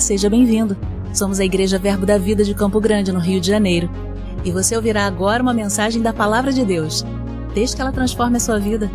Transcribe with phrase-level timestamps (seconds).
[0.00, 0.76] Seja bem-vindo.
[1.12, 3.88] Somos a Igreja Verbo da Vida de Campo Grande, no Rio de Janeiro.
[4.44, 7.04] E você ouvirá agora uma mensagem da Palavra de Deus.
[7.54, 8.90] Desde que ela transforme a sua vida.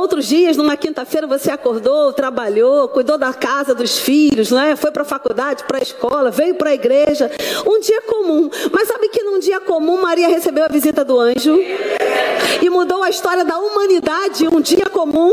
[0.00, 0.56] Outros dias.
[0.56, 4.74] Numa quinta-feira você acordou, trabalhou, cuidou da casa, dos filhos, né?
[4.76, 7.30] foi para a faculdade, para a escola, veio para a igreja.
[7.66, 8.50] Um dia comum.
[8.72, 11.58] Mas sabe que num dia comum Maria recebeu a visita do anjo?
[12.62, 14.48] E mudou a história da humanidade.
[14.48, 15.30] Um dia comum.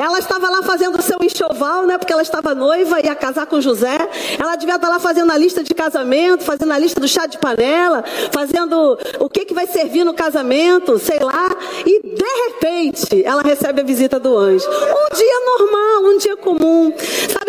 [0.00, 1.98] Ela estava lá fazendo o seu enxoval, né?
[1.98, 3.98] Porque ela estava noiva, ia casar com José.
[4.38, 7.38] Ela devia estar lá fazendo a lista de casamento, fazendo a lista do chá de
[7.38, 11.48] panela, fazendo o que, que vai servir no casamento, sei lá.
[11.84, 14.66] E de repente, ela recebe a visita do anjo.
[14.68, 16.92] Um dia normal, um dia comum.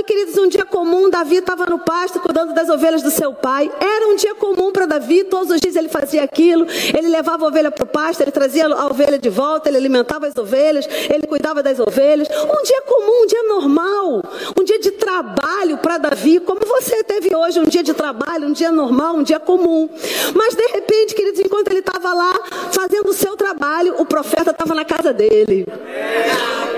[0.07, 3.69] Queridos, um dia comum, Davi estava no pasto cuidando das ovelhas do seu pai.
[3.77, 6.65] Era um dia comum para Davi, todos os dias ele fazia aquilo.
[6.97, 10.25] Ele levava a ovelha para o pasto, ele trazia a ovelha de volta, ele alimentava
[10.25, 12.29] as ovelhas, ele cuidava das ovelhas.
[12.29, 14.23] Um dia comum, um dia normal,
[14.57, 18.53] um dia de trabalho para Davi, como você teve hoje, um dia de trabalho, um
[18.53, 19.89] dia normal, um dia comum.
[20.33, 22.33] Mas de repente, queridos, enquanto ele estava lá
[22.71, 25.67] fazendo o seu trabalho, o profeta estava na casa dele,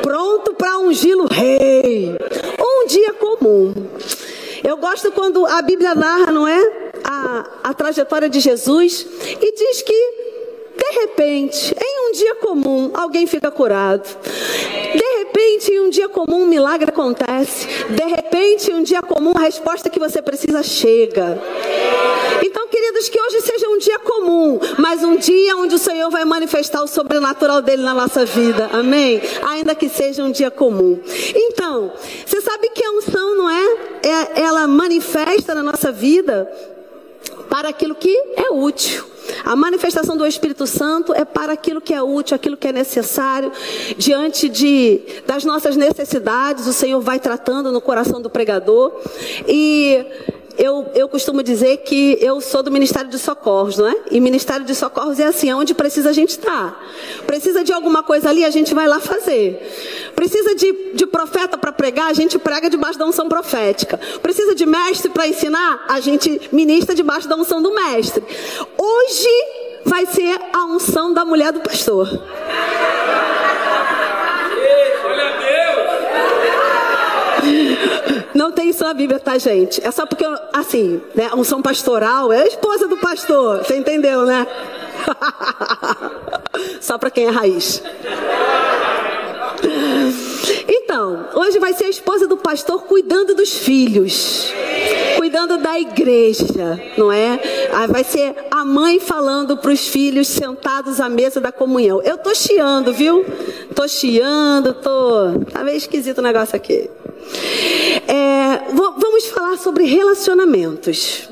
[0.01, 2.17] pronto para ungí-lo rei.
[2.89, 3.71] Dia comum.
[4.63, 6.91] Eu gosto quando a Bíblia narra, não é?
[7.03, 9.05] A, a trajetória de Jesus
[9.39, 10.29] e diz que
[10.75, 14.07] de repente, em um dia comum, alguém fica curado.
[14.95, 17.67] De repente, em um dia comum, um milagre acontece.
[17.89, 21.39] De repente, em um dia comum, a resposta que você precisa chega.
[22.43, 26.23] Então, queridos, que hoje seja um dia comum, mas um dia onde o Senhor vai
[26.23, 28.69] manifestar o sobrenatural dele na nossa vida.
[28.71, 29.21] Amém?
[29.43, 30.97] Ainda que seja um dia comum.
[31.35, 31.91] Então,
[32.25, 33.65] você sabe que a unção, não é?
[34.01, 36.49] é ela manifesta na nossa vida
[37.49, 39.03] para aquilo que é útil.
[39.43, 43.51] A manifestação do Espírito Santo é para aquilo que é útil, aquilo que é necessário.
[43.97, 48.93] Diante de, das nossas necessidades, o Senhor vai tratando no coração do pregador.
[49.47, 50.05] E
[50.59, 53.95] eu, eu costumo dizer que eu sou do Ministério de Socorros, não é?
[54.11, 56.49] E Ministério de Socorros é assim, é onde precisa a gente estar.
[56.49, 56.79] Tá.
[57.25, 60.11] Precisa de alguma coisa ali, a gente vai lá fazer.
[60.15, 63.97] Precisa de, de profeta para pregar, a gente prega debaixo da unção profética.
[64.21, 68.21] Precisa de mestre para ensinar, a gente ministra debaixo da unção do mestre.
[68.77, 69.29] Hoje
[69.85, 72.21] vai ser a unção da mulher do pastor.
[78.33, 79.83] Não tem isso na Bíblia, tá, gente?
[79.85, 83.59] É só porque, assim, né, unção pastoral é a esposa do pastor.
[83.59, 84.45] Você entendeu, né?
[86.81, 87.81] só para quem é raiz.
[90.67, 94.51] Então, hoje vai ser a esposa do pastor cuidando dos filhos,
[95.17, 97.39] cuidando da igreja, não é?
[97.89, 102.01] Vai ser a mãe falando para os filhos sentados à mesa da comunhão.
[102.01, 103.25] Eu tô chiando, viu?
[103.75, 105.45] Tô chiando, tô.
[105.51, 106.89] Tá meio esquisito o negócio aqui.
[108.07, 111.29] É, vamos falar sobre relacionamentos.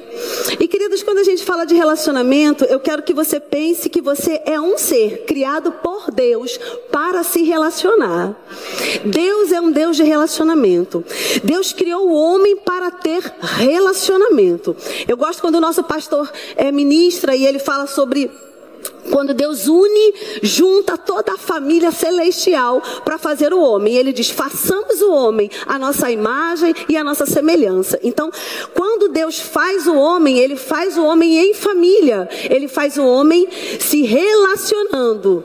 [0.60, 4.42] E queridos, quando a gente fala de relacionamento, eu quero que você pense que você
[4.46, 6.58] é um ser criado por Deus
[6.92, 8.36] para se relacionar.
[9.06, 11.04] Deus é um Deus de relacionamento.
[11.44, 14.76] Deus criou o homem para ter relacionamento.
[15.08, 18.32] Eu gosto quando o nosso pastor é ministra e ele fala sobre
[19.12, 23.96] quando Deus une, junta toda a família celestial para fazer o homem.
[23.96, 28.00] Ele diz: façamos o homem a nossa imagem e a nossa semelhança.
[28.04, 28.30] Então,
[28.74, 32.30] quando Deus faz o homem, ele faz o homem em família.
[32.50, 33.48] Ele faz o homem
[33.80, 35.44] se relacionando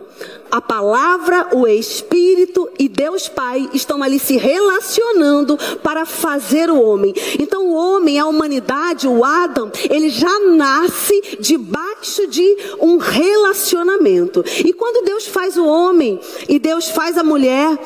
[0.53, 7.15] a palavra, o Espírito e Deus Pai estão ali se relacionando para fazer o homem.
[7.39, 14.45] Então o homem, a humanidade, o Adam, ele já nasce debaixo de um relacionamento.
[14.63, 17.79] E quando Deus faz o homem e Deus faz a mulher,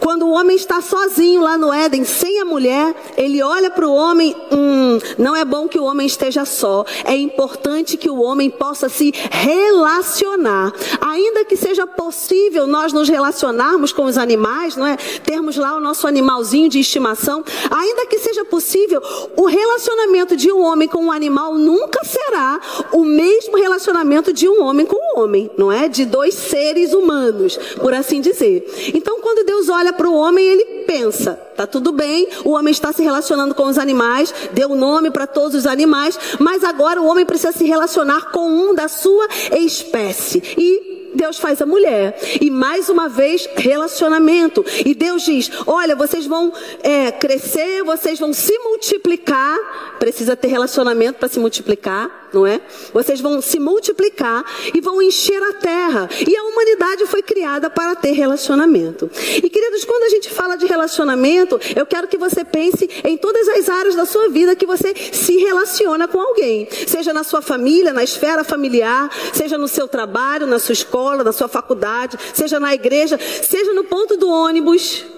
[0.00, 3.92] quando o homem está sozinho lá no Éden, sem a mulher, ele olha para o
[3.92, 6.82] homem, hum, não é bom que o homem esteja só.
[7.04, 13.08] É importante que o homem possa se relacionar, ainda que seja possível possível nós nos
[13.08, 14.96] relacionarmos com os animais, não é?
[14.96, 19.02] Termos lá o nosso animalzinho de estimação, ainda que seja possível,
[19.36, 22.60] o relacionamento de um homem com um animal nunca será
[22.92, 25.88] o mesmo relacionamento de um homem com um homem, não é?
[25.88, 28.64] De dois seres humanos, por assim dizer.
[28.94, 32.92] Então, quando Deus olha para o homem, ele pensa, tá tudo bem, o homem está
[32.92, 37.26] se relacionando com os animais, deu nome para todos os animais, mas agora o homem
[37.26, 40.40] precisa se relacionar com um da sua espécie.
[40.56, 40.85] E
[41.16, 42.16] Deus faz a mulher.
[42.40, 44.64] E mais uma vez, relacionamento.
[44.84, 46.52] E Deus diz: olha, vocês vão
[46.82, 49.56] é, crescer, vocês vão se multiplicar.
[49.98, 52.60] Precisa ter relacionamento para se multiplicar, não é?
[52.92, 54.44] Vocês vão se multiplicar
[54.74, 56.08] e vão encher a terra.
[56.26, 59.10] E a humanidade foi criada para ter relacionamento.
[59.42, 63.48] E queridos, quando a gente fala de relacionamento, eu quero que você pense em todas
[63.48, 66.68] as áreas da sua vida que você se relaciona com alguém.
[66.86, 71.32] Seja na sua família, na esfera familiar, seja no seu trabalho, na sua escola, na
[71.32, 75.15] sua faculdade, seja na igreja, seja no ponto do ônibus.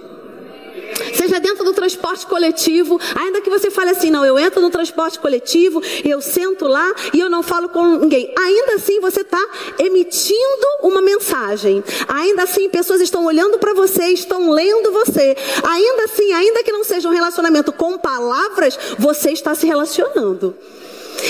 [1.15, 5.19] Seja dentro do transporte coletivo, ainda que você fale assim, não, eu entro no transporte
[5.19, 8.33] coletivo, eu sento lá e eu não falo com ninguém.
[8.37, 9.45] Ainda assim você está
[9.79, 11.83] emitindo uma mensagem.
[12.09, 15.37] Ainda assim pessoas estão olhando para você, estão lendo você.
[15.63, 20.57] Ainda assim, ainda que não seja um relacionamento com palavras, você está se relacionando.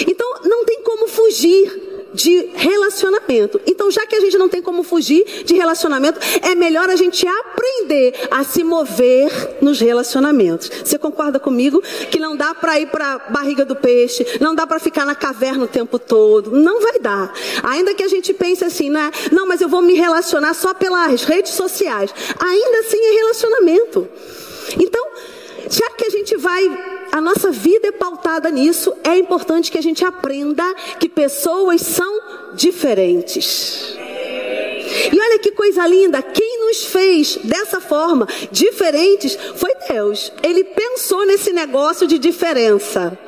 [0.06, 3.60] Então não tem como fugir de relacionamento.
[3.66, 7.26] Então, já que a gente não tem como fugir de relacionamento, é melhor a gente
[7.26, 10.70] aprender a se mover nos relacionamentos.
[10.84, 14.66] Você concorda comigo que não dá para ir para a barriga do peixe, não dá
[14.66, 17.32] para ficar na caverna o tempo todo, não vai dar.
[17.62, 19.10] Ainda que a gente pense assim, né?
[19.32, 22.12] Não, mas eu vou me relacionar só pelas redes sociais.
[22.38, 24.08] Ainda assim é relacionamento.
[24.78, 25.08] Então,
[25.70, 29.82] já que a gente vai a nossa vida é pautada nisso, é importante que a
[29.82, 30.64] gente aprenda
[30.98, 32.20] que pessoas são
[32.54, 33.96] diferentes.
[35.12, 40.32] E olha que coisa linda, quem nos fez dessa forma, diferentes, foi Deus.
[40.42, 43.18] Ele pensou nesse negócio de diferença.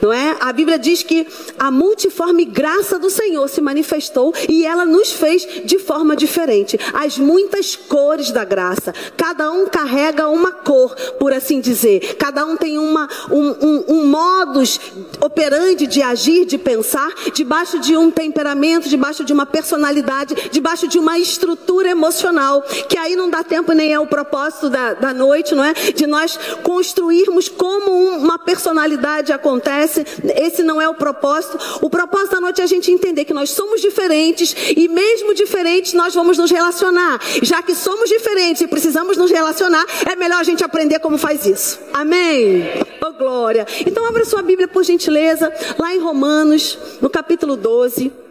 [0.00, 0.36] Não é?
[0.40, 1.26] A Bíblia diz que
[1.58, 6.78] a multiforme graça do Senhor se manifestou e ela nos fez de forma diferente.
[6.92, 8.92] As muitas cores da graça.
[9.16, 12.16] Cada um carrega uma cor, por assim dizer.
[12.16, 14.80] Cada um tem uma, um, um, um modus
[15.20, 20.98] operandi de agir, de pensar, debaixo de um temperamento, debaixo de uma personalidade, debaixo de
[20.98, 22.62] uma estrutura emocional.
[22.88, 25.72] Que aí não dá tempo nem é o propósito da, da noite, não é?
[25.72, 30.04] De nós construirmos como uma personalidade acontece acontece,
[30.36, 31.58] esse não é o propósito.
[31.80, 35.92] O propósito da noite é a gente entender que nós somos diferentes e mesmo diferentes
[35.92, 37.20] nós vamos nos relacionar.
[37.42, 41.46] Já que somos diferentes e precisamos nos relacionar, é melhor a gente aprender como faz
[41.46, 41.78] isso.
[41.92, 42.64] Amém?
[43.02, 43.66] Oh glória.
[43.86, 48.23] Então abra sua Bíblia por gentileza, lá em Romanos, no capítulo 12.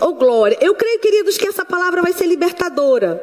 [0.00, 0.56] Oh glória.
[0.60, 3.22] Eu creio, queridos, que essa palavra vai ser libertadora.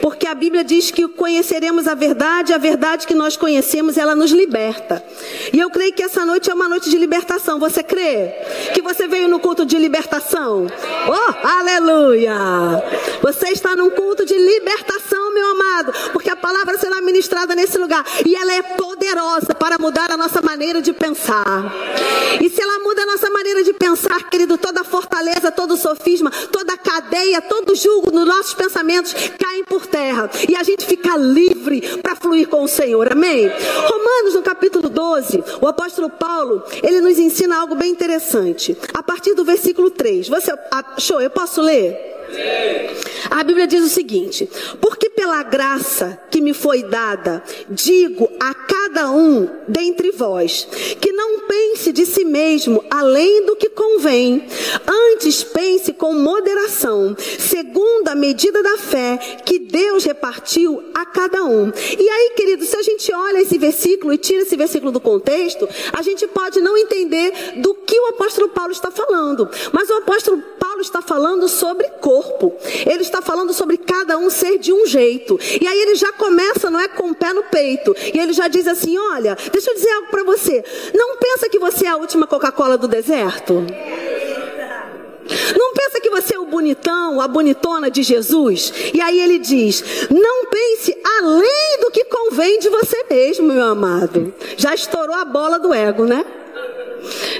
[0.00, 4.30] Porque a Bíblia diz que conheceremos a verdade, a verdade que nós conhecemos, ela nos
[4.30, 5.04] liberta.
[5.52, 7.58] E eu creio que essa noite é uma noite de libertação.
[7.58, 8.32] Você crê?
[8.72, 10.66] Que você veio no culto de libertação?
[11.08, 12.34] Oh, aleluia!
[13.22, 18.04] Você está num culto de libertação, meu amado, porque a palavra será ministrada nesse lugar
[18.24, 21.72] e ela é poderosa para mudar a nossa maneira de pensar.
[22.40, 25.76] E se ela muda a nossa maneira de pensar, querido, toda fortaleza, todo
[26.52, 31.80] toda cadeia, todo julgo nos nossos pensamentos caem por terra e a gente fica livre
[31.98, 33.12] para fluir com o Senhor.
[33.12, 33.48] Amém?
[33.48, 38.76] Romanos, no capítulo 12, o apóstolo Paulo, ele nos ensina algo bem interessante.
[38.92, 40.28] A partir do versículo 3.
[40.28, 41.20] Você achou?
[41.20, 42.14] Eu posso ler?
[43.30, 44.48] A Bíblia diz o seguinte:
[44.80, 50.68] Porque pela graça que me foi dada, digo a cada um dentre vós,
[51.00, 54.46] que não pense de si mesmo além do que convém,
[54.86, 61.72] antes pense com moderação, segundo a medida da fé que Deus repartiu a cada um.
[61.98, 65.68] E aí, querido, se a gente olha esse versículo e tira esse versículo do contexto,
[65.92, 69.48] a gente pode não entender do que o apóstolo Paulo está falando.
[69.72, 71.88] Mas o apóstolo Paulo está falando sobre
[72.24, 72.54] corpo.
[72.86, 75.38] Ele está falando sobre cada um ser de um jeito.
[75.60, 77.94] E aí ele já começa, não é com o pé no peito.
[78.12, 80.64] E ele já diz assim: olha, deixa eu dizer algo para você.
[80.94, 83.64] Não pensa que você é a última Coca-Cola do deserto?
[85.56, 88.72] Não pensa que você é o bonitão, a bonitona de Jesus?
[88.92, 94.34] E aí ele diz: não pense além do que convém de você mesmo, meu amado.
[94.56, 96.24] Já estourou a bola do ego, né?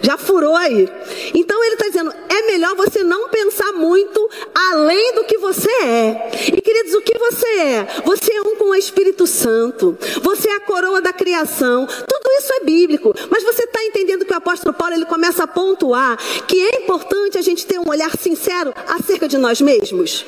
[0.02, 0.88] Já furou aí.
[1.34, 6.30] Então ele está dizendo: é melhor você não pensar muito além do que você é.
[6.54, 7.86] E queridos, o que você é?
[8.04, 9.96] Você é um com o Espírito Santo.
[10.22, 11.86] Você é a coroa da criação.
[11.86, 13.14] Tudo isso é bíblico.
[13.30, 16.16] Mas você está entendendo que o apóstolo Paulo ele começa a pontuar
[16.46, 20.24] que é importante a gente ter um olhar sincero acerca de nós mesmos.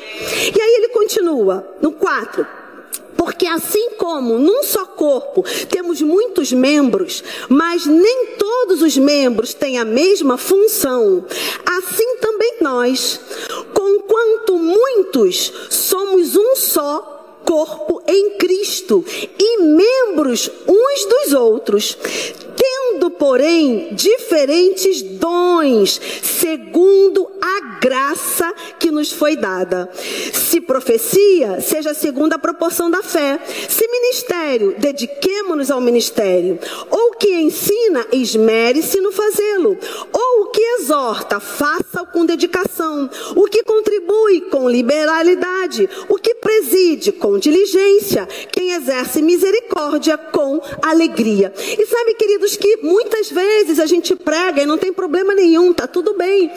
[0.55, 2.66] E aí ele continua no 4.
[3.27, 9.79] Porque assim como num só corpo temos muitos membros, mas nem todos os membros têm
[9.79, 11.25] a mesma função,
[11.67, 13.19] assim também nós,
[13.75, 17.16] conquanto muitos somos um só
[17.47, 19.05] corpo em Cristo
[19.39, 21.97] e membros uns dos outros,
[22.57, 29.89] tendo, porém, diferentes dons, segundo a graça que nos foi dada.
[30.33, 33.39] Se profecia, seja segundo a proporção da fé.
[33.69, 36.59] Se ministério, dediquemo-nos ao ministério.
[36.91, 39.77] Ou que ensina, esmere-se no fazê-lo.
[40.13, 43.09] Ou o que exorta, faça-o com dedicação.
[43.35, 45.89] O que contribui com liberalidade.
[46.09, 48.27] O que preside com diligência.
[48.51, 51.53] Quem exerce misericórdia com alegria.
[51.57, 55.87] E sabe, queridos, que muitas vezes a gente prega e não tem problema nenhum, tá
[55.87, 56.51] tudo bem.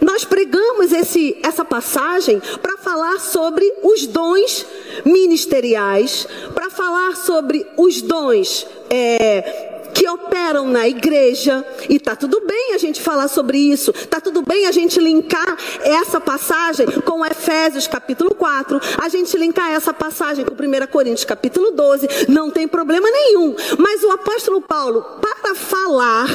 [0.00, 4.66] Nós pregamos esse, essa passagem para falar sobre os dons
[5.04, 12.74] ministeriais, para falar sobre os dons é, que operam na igreja, e tá tudo bem
[12.74, 17.86] a gente falar sobre isso, tá tudo bem a gente linkar essa passagem com Efésios
[17.86, 23.10] capítulo 4, a gente linkar essa passagem com 1 Coríntios capítulo 12, não tem problema
[23.10, 23.54] nenhum.
[23.78, 26.26] Mas o apóstolo Paulo, para falar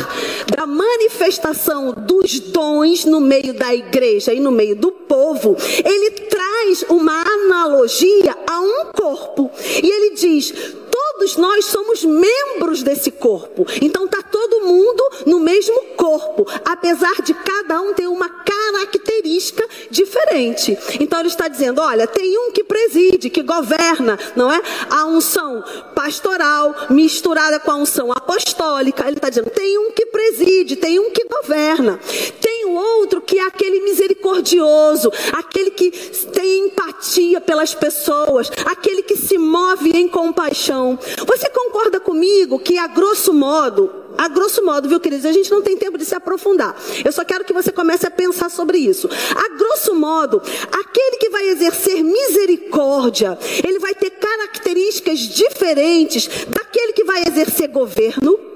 [0.55, 6.85] da manifestação dos dons no meio da igreja e no meio do povo, ele traz
[6.89, 9.51] uma analogia a um corpo.
[9.81, 10.53] E ele diz:
[10.93, 13.65] todos nós somos membros desse corpo.
[13.81, 20.77] Então tá todo mundo no mesmo corpo, apesar de cada um ter uma característica diferente.
[20.99, 24.61] Então ele está dizendo, olha, tem um que preside, que governa, não é?
[24.89, 25.63] A unção
[25.95, 29.07] pastoral misturada com a unção apostólica.
[29.07, 31.99] Ele está dizendo, tem um que preside, tem um que governa.
[32.39, 35.89] Tem o outro que é aquele misericordioso, aquele que
[36.33, 40.82] tem empatia pelas pessoas, aquele que se move em compaixão.
[41.25, 45.61] Você concorda comigo que, a grosso modo, a grosso modo, viu, queridos, a gente não
[45.61, 46.75] tem tempo de se aprofundar.
[47.03, 49.09] Eu só quero que você comece a pensar sobre isso.
[49.35, 57.03] A grosso modo, aquele que vai exercer misericórdia, ele vai ter características diferentes daquele que
[57.03, 58.52] vai exercer governo.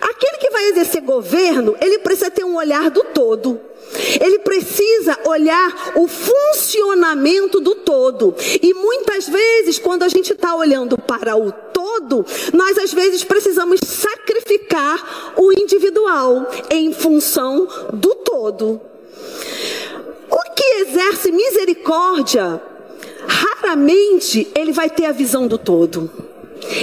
[0.00, 3.60] Aquele que vai exercer governo, ele precisa ter um olhar do todo.
[4.20, 8.34] Ele precisa olhar o funcionamento do todo.
[8.62, 13.80] E muitas vezes, quando a gente está olhando para o todo, nós às vezes precisamos
[13.84, 18.80] sacrificar o individual em função do todo.
[20.30, 22.60] O que exerce misericórdia,
[23.26, 26.23] raramente ele vai ter a visão do todo.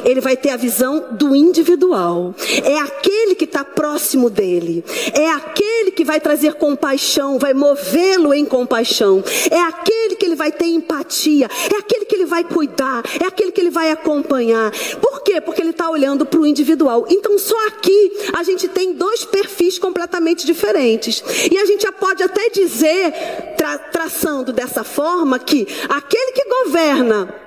[0.03, 2.33] Ele vai ter a visão do individual.
[2.63, 4.83] É aquele que está próximo dele.
[5.13, 9.23] É aquele que vai trazer compaixão, vai movê-lo em compaixão.
[9.50, 11.50] É aquele que ele vai ter empatia.
[11.73, 13.03] É aquele que ele vai cuidar.
[13.21, 14.71] É aquele que ele vai acompanhar.
[15.01, 15.41] Por quê?
[15.41, 17.05] Porque ele está olhando para o individual.
[17.09, 21.23] Então, só aqui a gente tem dois perfis completamente diferentes.
[21.51, 23.13] E a gente já pode até dizer,
[23.57, 27.40] tra traçando dessa forma, que aquele que governa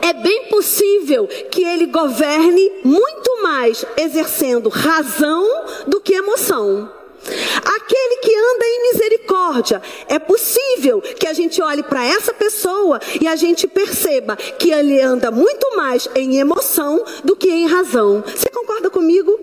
[0.00, 5.46] é bem possível que ele governe muito mais exercendo razão
[5.86, 6.90] do que emoção.
[7.24, 13.28] Aquele que anda em misericórdia, é possível que a gente olhe para essa pessoa e
[13.28, 18.24] a gente perceba que ele anda muito mais em emoção do que em razão.
[18.26, 19.38] Você concorda comigo?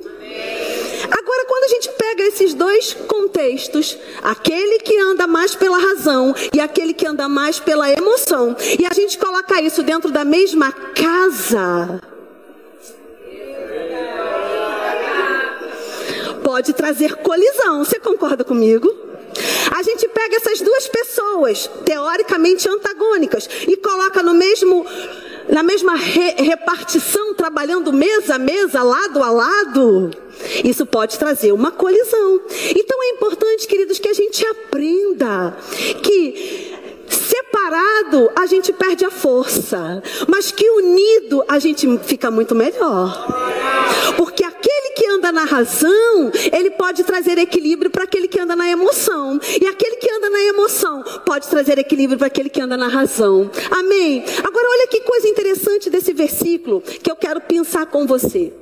[1.12, 6.60] Agora, quando a gente pega esses dois contextos, aquele que anda mais pela razão e
[6.60, 12.02] aquele que anda mais pela emoção, e a gente coloca isso dentro da mesma casa,
[16.44, 17.84] pode trazer colisão.
[17.84, 19.10] Você concorda comigo?
[19.72, 24.86] A gente pega essas duas pessoas, teoricamente antagônicas, e coloca no mesmo
[25.50, 30.12] na mesma re repartição, trabalhando mesa a mesa, lado a lado,
[30.64, 32.42] isso pode trazer uma colisão.
[32.76, 35.58] Então é importante, queridos, que a gente aprenda
[36.04, 36.70] que
[37.10, 43.28] separado a gente perde a força, mas que unido a gente fica muito melhor.
[44.18, 48.70] Porque aquele que anda na razão, ele pode trazer equilíbrio para aquele que anda na
[48.70, 49.40] emoção.
[49.62, 53.50] E aquele que anda na emoção pode trazer equilíbrio para aquele que anda na razão.
[53.72, 54.24] Amém?
[54.44, 58.54] Agora olha que coisa interessante desse versículo que eu quero pensar com você.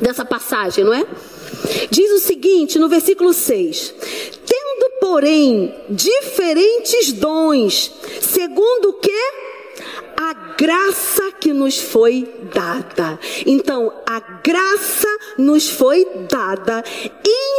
[0.00, 1.06] Dessa passagem, não é?
[1.90, 3.94] Diz o seguinte no versículo 6:
[4.46, 9.49] Tendo, porém, diferentes dons, segundo o que?
[10.16, 13.18] A graça que nos foi dada.
[13.46, 15.08] Então, a graça
[15.38, 16.84] nos foi dada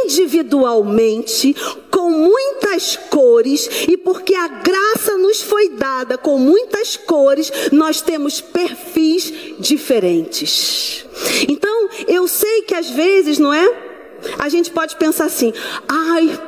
[0.04, 1.54] individualmente,
[1.90, 8.40] com muitas cores, e porque a graça nos foi dada com muitas cores, nós temos
[8.40, 11.04] perfis diferentes.
[11.48, 13.92] Então, eu sei que às vezes, não é?
[14.38, 15.52] A gente pode pensar assim:
[15.88, 16.40] ai,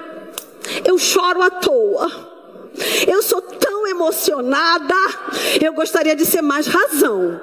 [0.85, 2.35] eu choro à toa.
[3.07, 3.41] Eu sou
[3.87, 4.95] emocionada,
[5.61, 7.41] eu gostaria de ser mais razão.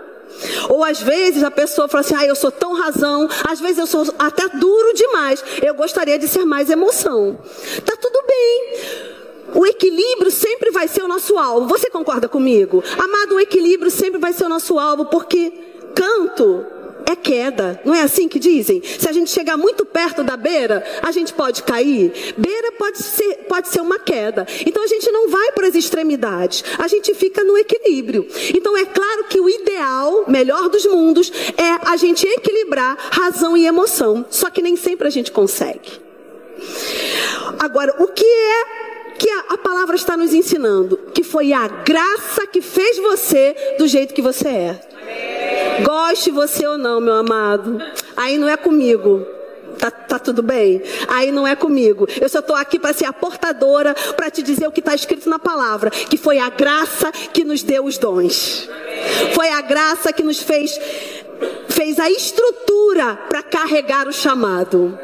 [0.69, 3.87] Ou às vezes a pessoa fala assim: ah, eu sou tão razão, às vezes eu
[3.87, 7.37] sou até duro demais, eu gostaria de ser mais emoção.
[7.85, 9.11] Tá tudo bem.
[9.53, 11.67] O equilíbrio sempre vai ser o nosso alvo.
[11.67, 12.81] Você concorda comigo?
[12.97, 15.51] Amado, o equilíbrio sempre vai ser o nosso alvo, porque
[15.93, 16.65] canto
[17.05, 17.81] é queda.
[17.85, 18.81] Não é assim que dizem?
[18.83, 22.33] Se a gente chegar muito perto da beira, a gente pode cair.
[22.37, 24.45] Beira pode ser, pode ser uma queda.
[24.65, 26.63] Então a gente não vai para as extremidades.
[26.77, 28.27] A gente fica no equilíbrio.
[28.55, 33.65] Então é claro que o ideal, melhor dos mundos, é a gente equilibrar razão e
[33.65, 34.25] emoção.
[34.29, 36.01] Só que nem sempre a gente consegue.
[37.59, 38.81] Agora, o que é
[39.17, 40.97] que a, a, palavra está nos ensinando?
[41.13, 44.90] Que foi a graça que fez você do jeito que você é.
[45.83, 47.81] Goste você ou não, meu amado.
[48.15, 49.25] Aí não é comigo.
[49.77, 50.81] Tá, tá, tudo bem?
[51.07, 52.07] Aí não é comigo.
[52.19, 55.29] Eu só estou aqui para ser a portadora, para te dizer o que está escrito
[55.29, 58.69] na palavra: que foi a graça que nos deu os dons.
[59.33, 60.79] Foi a graça que nos fez,
[61.69, 64.97] fez a estrutura para carregar o chamado.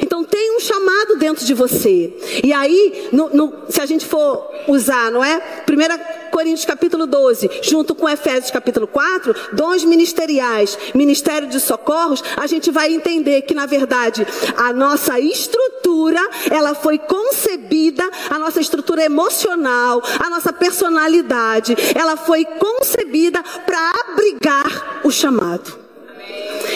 [0.00, 2.12] Então tem um chamado dentro de você.
[2.44, 5.64] E aí, no, no, se a gente for usar, não é?
[5.68, 12.46] 1 Coríntios capítulo 12, junto com Efésios capítulo 4, dons ministeriais, ministério de socorros, a
[12.46, 16.20] gente vai entender que na verdade a nossa estrutura,
[16.50, 25.02] ela foi concebida, a nossa estrutura emocional, a nossa personalidade, ela foi concebida para abrigar
[25.04, 25.81] o chamado.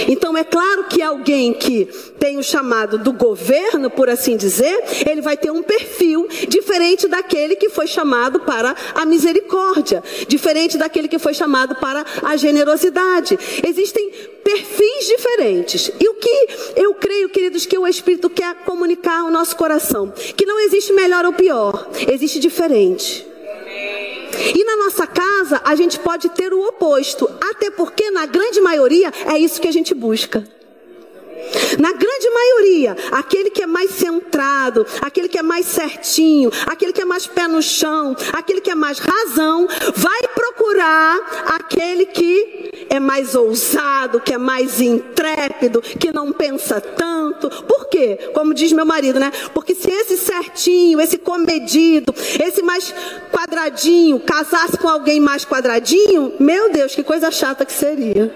[0.08, 1.86] Então é claro que alguém que
[2.18, 7.56] tem o chamado do governo, por assim dizer, ele vai ter um perfil diferente daquele
[7.56, 13.38] que foi chamado para a misericórdia, diferente daquele que foi chamado para a generosidade.
[13.66, 14.10] Existem
[14.42, 15.90] perfis diferentes.
[15.98, 20.46] E o que eu creio, queridos, que o Espírito quer comunicar ao nosso coração, que
[20.46, 23.26] não existe melhor ou pior, existe diferente.
[24.54, 29.12] E na nossa casa, a gente pode ter o oposto, até porque, na grande maioria,
[29.32, 30.46] é isso que a gente busca.
[31.78, 37.00] Na grande maioria, aquele que é mais centrado, aquele que é mais certinho, aquele que
[37.00, 43.00] é mais pé no chão, aquele que é mais razão, vai procurar aquele que é
[43.00, 47.48] mais ousado, que é mais intrépido, que não pensa tanto.
[47.64, 48.30] Por quê?
[48.34, 49.30] Como diz meu marido, né?
[49.52, 52.94] Porque se esse certinho, esse comedido, esse mais
[53.32, 58.34] quadradinho, casasse com alguém mais quadradinho, meu Deus, que coisa chata que seria.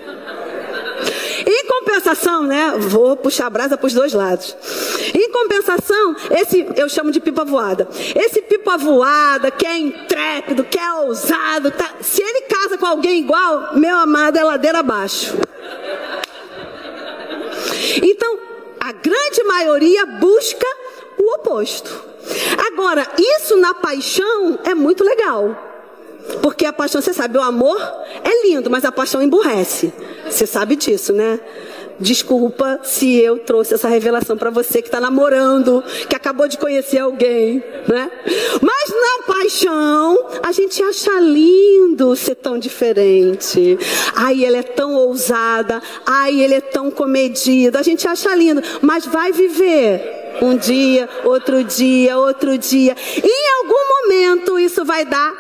[1.47, 2.75] Em compensação, né?
[2.79, 4.57] Vou puxar a brasa para os dois lados.
[5.15, 7.89] Em compensação, esse eu chamo de pipa voada.
[8.15, 11.91] Esse pipa voada, que é intrépido, que é ousado, tá?
[12.01, 15.37] se ele casa com alguém igual, meu amado, é ladeira abaixo.
[18.03, 18.39] Então,
[18.79, 20.67] a grande maioria busca
[21.19, 22.05] o oposto.
[22.67, 25.67] Agora, isso na paixão é muito legal.
[26.43, 27.81] Porque a paixão, você sabe, o amor
[28.23, 29.93] é lindo, mas a paixão emburrece.
[30.31, 31.41] Você sabe disso, né?
[32.01, 36.99] Desculpa se eu trouxe essa revelação para você que está namorando, que acabou de conhecer
[36.99, 38.11] alguém, né?
[38.63, 43.79] Mas na paixão, a gente acha lindo ser tão diferente.
[44.17, 45.83] Ai, ele é tão ousada.
[46.07, 47.77] Ai, ele é tão comedido.
[47.77, 52.97] A gente acha lindo, mas vai viver um dia, outro dia, outro dia.
[53.23, 55.35] Em algum momento isso vai dar.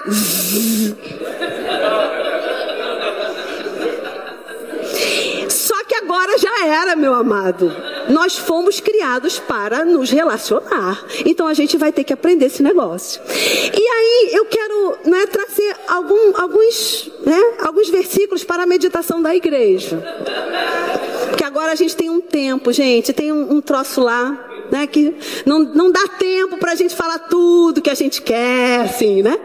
[6.10, 7.72] Agora já era, meu amado.
[8.08, 11.04] Nós fomos criados para nos relacionar.
[11.24, 13.22] Então a gente vai ter que aprender esse negócio.
[13.28, 19.36] E aí eu quero né, trazer algum, alguns, né, alguns versículos para a meditação da
[19.36, 20.02] igreja.
[21.28, 24.86] Porque agora a gente tem um tempo, gente, tem um, um troço lá né?
[24.86, 29.20] Que não, não dá tempo para a gente falar tudo que a gente quer, assim,
[29.20, 29.36] né?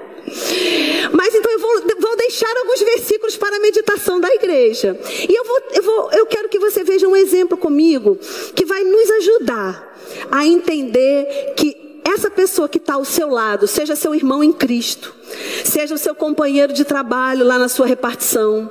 [1.12, 5.00] Mas então eu vou, vou, deixar alguns versículos para a meditação da igreja.
[5.30, 8.18] E eu, vou, eu, vou, eu quero que você veja um exemplo comigo
[8.56, 9.96] que vai nos ajudar
[10.32, 15.14] a entender que essa pessoa que está ao seu lado, seja seu irmão em Cristo,
[15.64, 18.70] seja o seu companheiro de trabalho lá na sua repartição,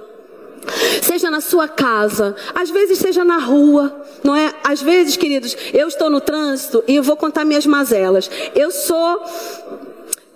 [1.03, 4.55] seja na sua casa, às vezes seja na rua, não é?
[4.63, 8.31] Às vezes, queridos, eu estou no trânsito e eu vou contar minhas mazelas.
[8.55, 9.23] Eu sou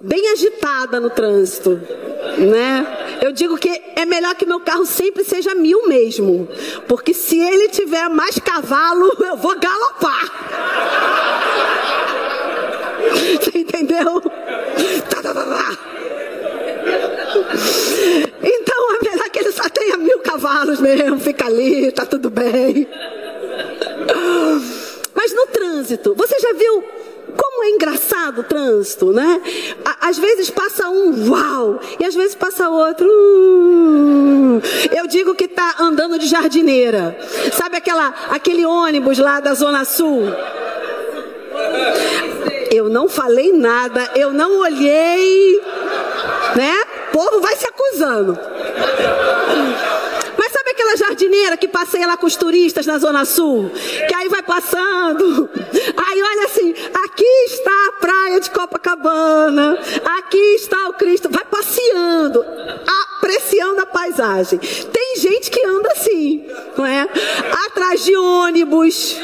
[0.00, 1.80] bem agitada no trânsito,
[2.38, 3.18] né?
[3.20, 6.48] Eu digo que é melhor que meu carro sempre seja mil mesmo,
[6.86, 10.32] porque se ele tiver mais cavalo, eu vou galopar.
[13.40, 14.20] Você entendeu?
[15.08, 15.78] Tá, tá, tá.
[18.42, 22.88] Então é melhor que ele só tenha mil cavalos mesmo, fica ali, tá tudo bem.
[25.14, 26.84] Mas no trânsito, você já viu
[27.38, 29.40] como é engraçado o trânsito, né?
[30.00, 33.06] às vezes passa um, uau, e às vezes passa outro.
[33.06, 37.18] Uh, eu digo que está andando de jardineira.
[37.52, 40.24] Sabe aquela, aquele ônibus lá da Zona Sul?
[42.70, 45.60] Eu não falei nada, eu não olhei,
[46.54, 46.74] né?
[47.08, 48.38] O povo vai se acusando.
[50.78, 53.68] Aquela jardineira que passeia lá com os turistas na Zona Sul?
[54.06, 55.50] Que aí vai passando.
[55.52, 56.72] Aí olha assim,
[57.04, 59.76] aqui está a praia de Copacabana.
[60.18, 61.28] Aqui está o Cristo.
[61.28, 62.44] Vai passeando,
[63.16, 64.60] apreciando a paisagem.
[64.60, 67.08] Tem gente que anda assim, não é?
[67.66, 69.16] Atrás de ônibus.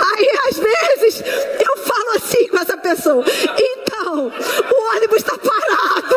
[0.00, 1.77] Aí às vezes eu
[2.18, 3.24] assim com essa pessoa.
[3.58, 6.16] Então, o ônibus está parado.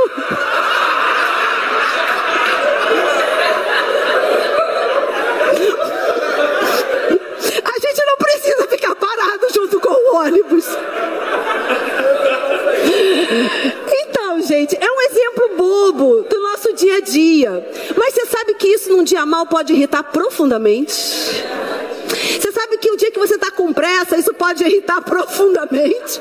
[7.64, 10.66] A gente não precisa ficar parado junto com o ônibus.
[13.94, 17.70] Então, gente, é um exemplo bobo do nosso dia a dia.
[17.96, 21.21] Mas você sabe que isso num dia mal pode irritar profundamente?
[23.62, 26.20] Com pressa, isso pode irritar profundamente?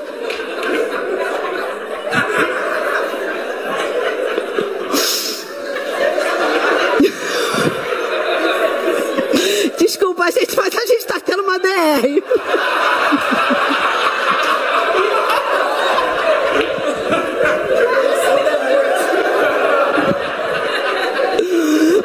[9.78, 12.22] Desculpa, gente, mas a gente está tendo uma DR.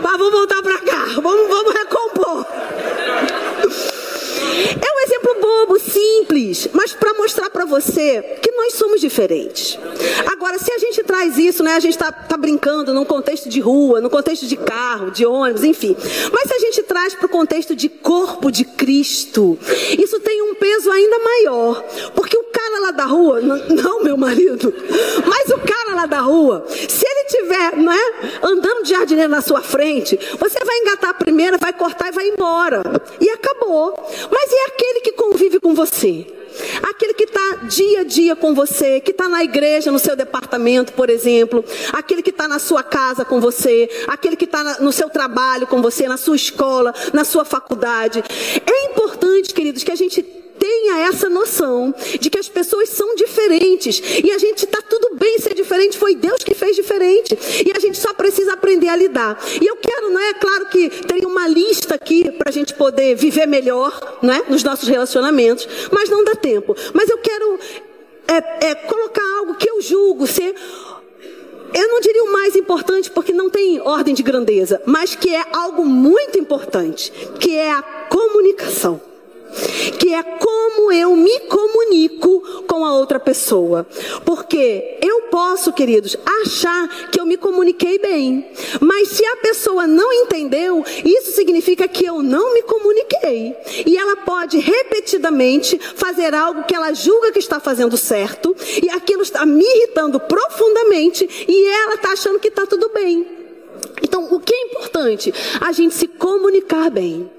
[0.01, 1.05] Mas vamos voltar para cá.
[1.15, 2.45] Vamos, vamos recompor.
[4.81, 9.77] É um exemplo bobo, simples, mas para mostrar para você que nós somos diferentes.
[10.31, 13.59] Agora, se a gente traz isso, né, a gente está tá brincando num contexto de
[13.59, 15.95] rua, num contexto de carro, de ônibus, enfim.
[16.31, 19.59] Mas se a gente traz para o contexto de corpo de Cristo,
[19.99, 21.83] isso tem um peso ainda maior.
[22.15, 24.73] Porque o cara lá da rua, não meu marido,
[25.25, 27.99] mas o cara lá da rua, se ele tiver né,
[28.41, 32.27] andando de jardineiro na sua frente, você vai engatar a primeira, vai cortar e vai
[32.29, 32.83] embora.
[33.19, 33.93] E acabou.
[34.31, 36.34] Mas e aquele que convive com você?
[36.83, 40.93] Aquele que está dia a dia com você, que está na igreja, no seu departamento,
[40.93, 41.63] por exemplo,
[41.93, 45.81] aquele que está na sua casa com você, aquele que está no seu trabalho com
[45.81, 48.23] você, na sua escola, na sua faculdade.
[48.65, 50.21] É importante, queridos, que a gente
[50.57, 54.01] tenha essa noção de que as pessoas são diferentes.
[54.23, 55.34] E a gente está tudo bem
[55.89, 59.37] diferente, foi Deus que fez diferente e a gente só precisa aprender a lidar.
[59.61, 63.15] E eu quero, não é claro que tem uma lista aqui para a gente poder
[63.15, 66.75] viver melhor, não é, nos nossos relacionamentos, mas não dá tempo.
[66.93, 67.59] Mas eu quero
[68.27, 70.55] é, é, colocar algo que eu julgo ser
[71.73, 75.43] eu não diria o mais importante porque não tem ordem de grandeza, mas que é
[75.51, 79.01] algo muito importante, que é a comunicação
[79.99, 83.85] que é como eu me comunico com a outra pessoa.
[84.25, 90.11] Porque eu posso, queridos, achar que eu me comuniquei bem, mas se a pessoa não
[90.13, 93.55] entendeu, isso significa que eu não me comuniquei.
[93.85, 99.21] E ela pode repetidamente fazer algo que ela julga que está fazendo certo, e aquilo
[99.21, 103.44] está me irritando profundamente, e ela está achando que está tudo bem.
[104.01, 105.33] Então, o que é importante?
[105.61, 107.29] A gente se comunicar bem.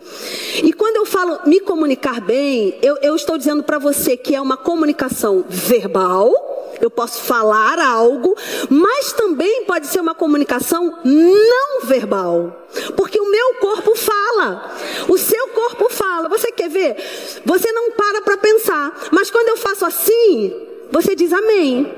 [0.63, 4.41] E quando eu falo me comunicar bem, eu, eu estou dizendo para você que é
[4.41, 6.33] uma comunicação verbal,
[6.81, 8.35] eu posso falar algo,
[8.69, 12.67] mas também pode ser uma comunicação não verbal.
[12.97, 14.75] Porque o meu corpo fala,
[15.09, 16.29] o seu corpo fala.
[16.29, 16.97] Você quer ver?
[17.45, 20.55] Você não para para pensar, mas quando eu faço assim,
[20.91, 21.93] você diz amém.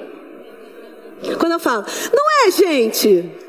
[1.39, 3.48] Quando eu falo, não é, gente?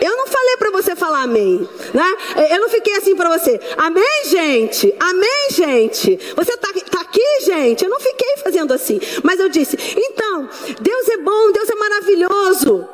[0.00, 2.16] Eu não falei para você falar amém, né?
[2.50, 3.60] Eu não fiquei assim para você.
[3.76, 4.94] Amém, gente?
[4.98, 6.18] Amém, gente?
[6.36, 7.84] Você tá, tá aqui, gente?
[7.84, 9.00] Eu não fiquei fazendo assim.
[9.22, 10.48] Mas eu disse, então,
[10.80, 12.88] Deus é bom, Deus é maravilhoso.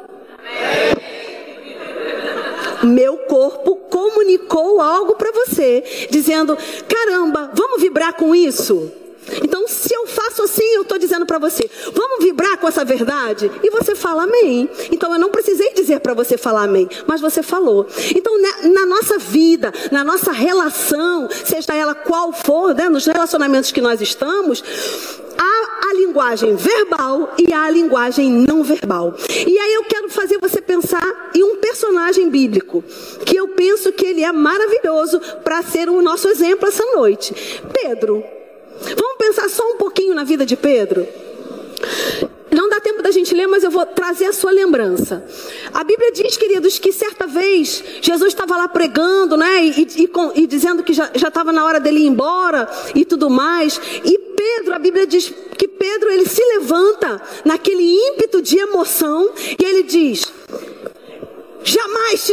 [2.82, 6.56] Meu corpo comunicou algo para você, dizendo:
[6.88, 8.92] caramba, vamos vibrar com isso?
[9.42, 13.50] Então, se eu faço assim, eu estou dizendo para você, vamos vibrar com essa verdade?
[13.62, 14.68] E você fala amém.
[14.90, 17.86] Então, eu não precisei dizer para você falar amém, mas você falou.
[18.14, 23.80] Então, na, nossa vida, na nossa relação, seja ela qual for, né, nos relacionamentos que
[23.80, 24.62] nós estamos,
[25.38, 29.14] há a linguagem verbal e há a linguagem não verbal.
[29.46, 32.82] E aí eu quero fazer você pensar em um personagem bíblico,
[33.24, 37.34] que eu penso que ele é maravilhoso para ser o nosso exemplo essa noite.
[37.72, 38.37] Pedro.
[38.80, 41.06] Vamos pensar só um pouquinho na vida de Pedro?
[42.50, 45.24] Não dá tempo da gente ler, mas eu vou trazer a sua lembrança.
[45.72, 49.64] A Bíblia diz, queridos, que certa vez Jesus estava lá pregando, né?
[49.64, 53.80] E, e, e dizendo que já estava na hora dele ir embora e tudo mais.
[54.04, 59.64] E Pedro, a Bíblia diz que Pedro ele se levanta naquele ímpeto de emoção e
[59.64, 60.32] ele diz:
[61.62, 62.24] Jamais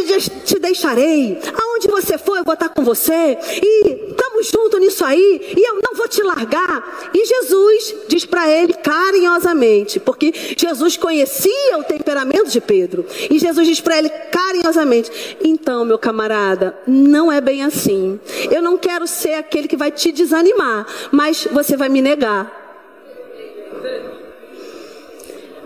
[0.45, 1.39] te, deixarei.
[1.61, 3.37] Aonde você for, eu vou estar com você.
[3.61, 5.53] E estamos juntos nisso aí.
[5.57, 7.09] E eu não vou te largar.
[7.13, 13.05] E Jesus diz para ele carinhosamente, porque Jesus conhecia o temperamento de Pedro.
[13.29, 18.19] E Jesus diz para ele carinhosamente: Então, meu camarada, não é bem assim.
[18.51, 22.63] Eu não quero ser aquele que vai te desanimar, mas você vai me negar.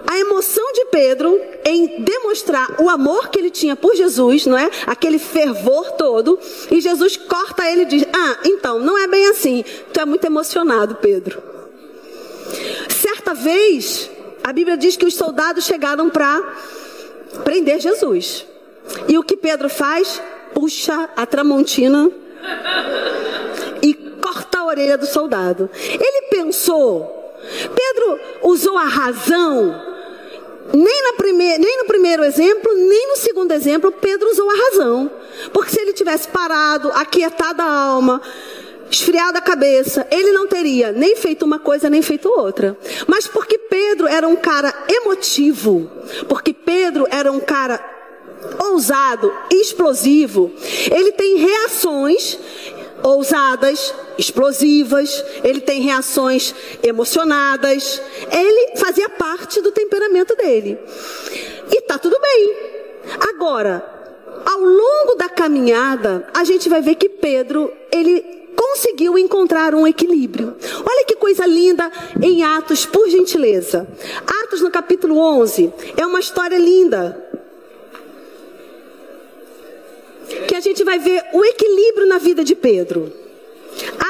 [0.09, 4.71] A emoção de Pedro em demonstrar o amor que ele tinha por Jesus, não é?
[4.87, 6.39] Aquele fervor todo.
[6.71, 9.63] E Jesus corta ele e diz: Ah, então, não é bem assim.
[9.93, 11.43] Tu é muito emocionado, Pedro.
[12.89, 14.09] Certa vez,
[14.43, 16.41] a Bíblia diz que os soldados chegaram para
[17.43, 18.47] prender Jesus.
[19.07, 20.19] E o que Pedro faz?
[20.55, 22.09] Puxa a tramontina
[23.83, 25.69] e corta a orelha do soldado.
[25.75, 27.15] Ele pensou.
[27.75, 29.89] Pedro usou a razão
[30.73, 35.11] nem, na primeir, nem no primeiro exemplo, nem no segundo exemplo, Pedro usou a razão.
[35.53, 38.21] Porque se ele tivesse parado, aquietado a alma,
[38.89, 42.77] esfriado a cabeça, ele não teria nem feito uma coisa, nem feito outra.
[43.07, 45.89] Mas porque Pedro era um cara emotivo,
[46.27, 47.79] porque Pedro era um cara
[48.57, 50.51] ousado, explosivo,
[50.91, 52.39] ele tem reações
[53.03, 58.01] ousadas, explosivas, ele tem reações emocionadas.
[58.31, 60.77] Ele fazia parte do temperamento dele.
[61.71, 62.55] E tá tudo bem.
[63.29, 63.83] Agora,
[64.45, 70.55] ao longo da caminhada, a gente vai ver que Pedro, ele conseguiu encontrar um equilíbrio.
[70.85, 71.89] Olha que coisa linda
[72.21, 73.87] em Atos, por gentileza.
[74.43, 77.28] Atos no capítulo 11 é uma história linda.
[80.47, 83.11] Que a gente vai ver o equilíbrio na vida de Pedro.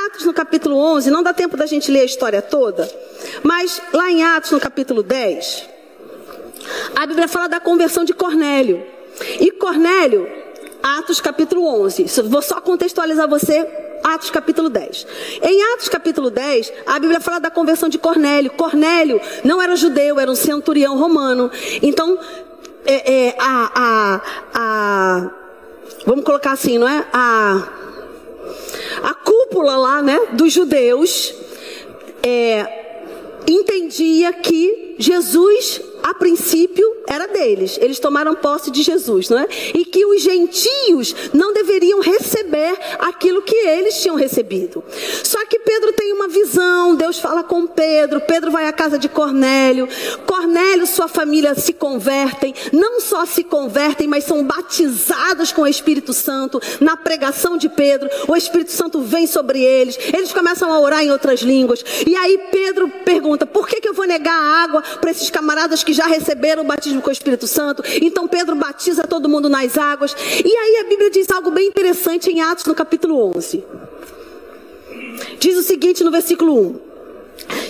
[0.06, 2.90] Atos no capítulo 11, não dá tempo da gente ler a história toda,
[3.44, 5.70] mas lá em Atos no capítulo 10,
[6.96, 8.86] a Bíblia fala da conversão de Cornélio.
[9.40, 10.28] E Cornélio,
[10.82, 13.68] Atos capítulo 11, vou só contextualizar você,
[14.04, 15.08] Atos capítulo 10.
[15.42, 18.52] Em Atos capítulo 10, a Bíblia fala da conversão de Cornélio.
[18.52, 21.52] Cornélio não era judeu, era um centurião romano.
[21.82, 22.18] Então,
[22.86, 24.22] é, é, a, a,
[24.54, 25.39] a
[26.06, 27.06] vamos colocar assim, não é?
[27.12, 27.68] A,
[29.04, 31.34] a cúpula lá, né, dos judeus,
[32.24, 32.66] é,
[33.48, 37.78] entendia que Jesus a princípio era deles.
[37.82, 39.48] Eles tomaram posse de Jesus, não é?
[39.74, 44.84] E que os gentios não deveriam receber aquilo que eles tinham recebido.
[45.24, 49.10] Só que Pedro tem uma visão, Deus fala com Pedro, Pedro vai à casa de
[49.10, 49.88] Cornélio.
[50.26, 56.14] Cornélio, sua família se convertem, não só se convertem, mas são batizados com o Espírito
[56.14, 58.10] Santo na pregação de Pedro.
[58.28, 59.98] O Espírito Santo vem sobre eles.
[60.14, 61.84] Eles começam a orar em outras línguas.
[62.06, 65.84] E aí Pedro pergunta: "Por que que eu vou negar a água para esses camaradas
[65.84, 67.84] que já receberam o batismo com o Espírito Santo.
[68.02, 70.16] Então Pedro batiza todo mundo nas águas.
[70.44, 73.64] E aí a Bíblia diz algo bem interessante em Atos no capítulo 11.
[75.40, 76.89] Diz o seguinte no versículo 1.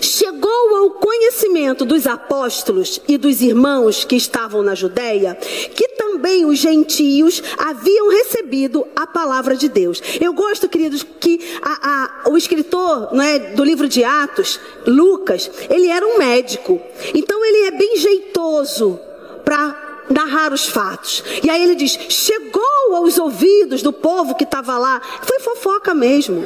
[0.02, 6.58] Chegou ao conhecimento dos apóstolos e dos irmãos que estavam na Judéia que também os
[6.60, 10.02] gentios haviam recebido a palavra de Deus.
[10.20, 15.88] Eu gosto, queridos, que a, a, o escritor né, do livro de Atos, Lucas, ele
[15.88, 16.82] era um médico.
[17.14, 19.00] Então ele é bem jeitoso
[19.46, 21.24] para narrar os fatos.
[21.44, 25.02] E aí ele diz: chegou aos ouvidos do povo que estava lá.
[25.22, 26.44] Foi fofoca mesmo.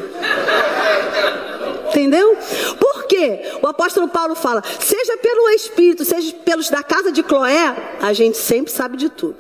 [1.90, 2.36] Entendeu?
[2.80, 3.40] Por quê?
[3.62, 8.38] O apóstolo Paulo fala: seja pelo Espírito, seja pelos da casa de Cloé, a gente
[8.38, 9.38] sempre sabe de tudo.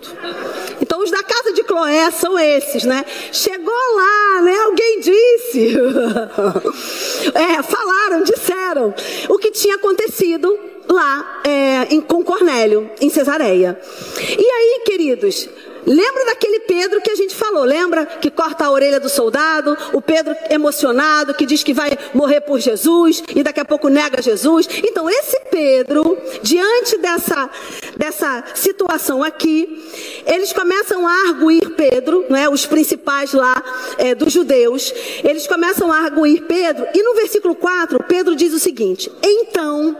[0.79, 3.03] Então, os da casa de Cloé são esses, né?
[3.31, 4.55] Chegou lá, né?
[4.65, 5.75] Alguém disse.
[7.33, 8.93] é, falaram, disseram
[9.29, 13.79] o que tinha acontecido lá é, em, com Cornélio, em Cesareia.
[14.19, 15.49] E aí, queridos,
[15.85, 17.63] Lembra daquele Pedro que a gente falou?
[17.63, 19.77] Lembra que corta a orelha do soldado?
[19.91, 24.21] O Pedro emocionado que diz que vai morrer por Jesus e daqui a pouco nega
[24.21, 24.67] Jesus.
[24.83, 27.49] Então, esse Pedro, diante dessa,
[27.97, 29.83] dessa situação aqui,
[30.25, 32.49] eles começam a arguir Pedro, não é?
[32.49, 33.61] os principais lá
[33.97, 34.93] é, dos judeus,
[35.23, 36.87] eles começam a arguir Pedro.
[36.93, 39.97] E no versículo 4, Pedro diz o seguinte: Então,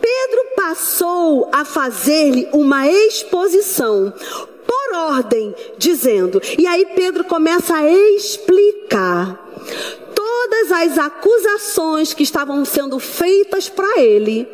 [0.00, 4.12] Pedro passou a fazer-lhe uma exposição
[4.70, 6.40] por ordem, dizendo.
[6.56, 9.50] E aí Pedro começa a explicar
[10.14, 14.46] todas as acusações que estavam sendo feitas para ele.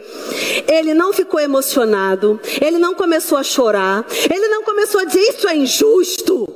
[0.67, 5.47] Ele não ficou emocionado, ele não começou a chorar, ele não começou a dizer isso
[5.47, 6.49] é injusto.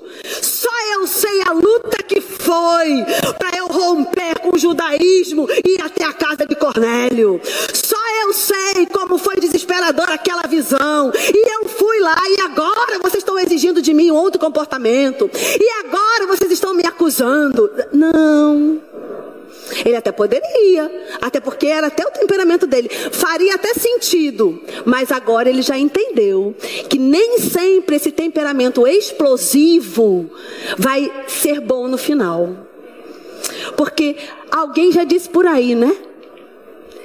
[0.42, 3.04] Só eu sei a luta que foi
[3.38, 7.40] para eu romper com o judaísmo e ir até a casa de Cornélio.
[7.72, 11.12] Só eu sei como foi desesperadora aquela visão.
[11.14, 15.30] E eu fui lá e agora vocês estão exigindo de mim outro comportamento.
[15.34, 17.70] E agora vocês estão me acusando.
[17.92, 18.80] Não.
[19.84, 25.48] Ele até poderia, até porque era até o temperamento dele, faria até sentido, mas agora
[25.48, 26.54] ele já entendeu
[26.88, 30.30] que nem sempre esse temperamento explosivo
[30.76, 32.66] vai ser bom no final.
[33.76, 34.16] Porque
[34.50, 35.96] alguém já disse por aí, né?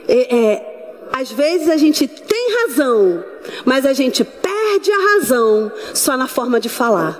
[0.07, 0.75] É, é,
[1.13, 3.23] às vezes a gente tem razão,
[3.63, 7.19] mas a gente perde a razão só na forma de falar,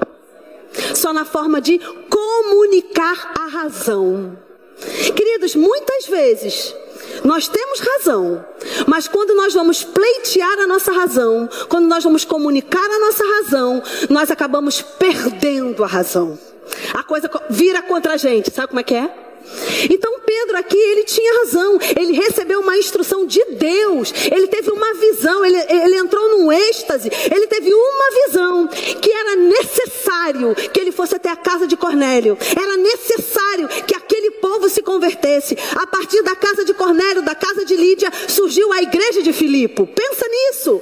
[0.94, 1.80] só na forma de
[2.10, 4.38] comunicar a razão.
[5.16, 6.76] Queridos, muitas vezes
[7.24, 8.46] nós temos razão,
[8.88, 13.82] mas quando nós vamos pleitear a nossa razão, quando nós vamos comunicar a nossa razão,
[14.10, 16.38] nós acabamos perdendo a razão.
[16.94, 19.25] A coisa vira contra a gente, sabe como é que é?
[19.90, 21.80] Então Pedro aqui, ele tinha razão.
[21.98, 24.14] Ele recebeu uma instrução de Deus.
[24.32, 27.10] Ele teve uma visão, ele, ele entrou num êxtase.
[27.32, 32.38] Ele teve uma visão que era necessário que ele fosse até a casa de Cornélio.
[32.60, 35.58] Era necessário que aquele povo se convertesse.
[35.76, 39.86] A partir da casa de Cornélio, da casa de Lídia, surgiu a igreja de Filipe.
[39.86, 40.82] Pensa nisso.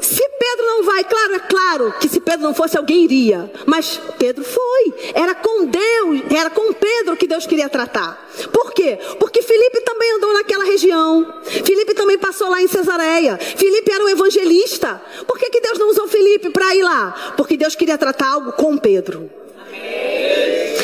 [0.00, 3.50] Se Pedro não vai, claro, é claro que se Pedro não fosse, alguém iria.
[3.66, 4.94] Mas Pedro foi.
[5.14, 8.28] Era com Deus, era com Pedro que Deus queria tratar.
[8.52, 8.98] Por quê?
[9.18, 11.40] Porque Felipe também andou naquela região.
[11.42, 13.38] Felipe também passou lá em Cesareia.
[13.38, 15.00] Felipe era um evangelista.
[15.26, 17.34] Por que, que Deus não usou Felipe para ir lá?
[17.36, 19.30] Porque Deus queria tratar algo com Pedro.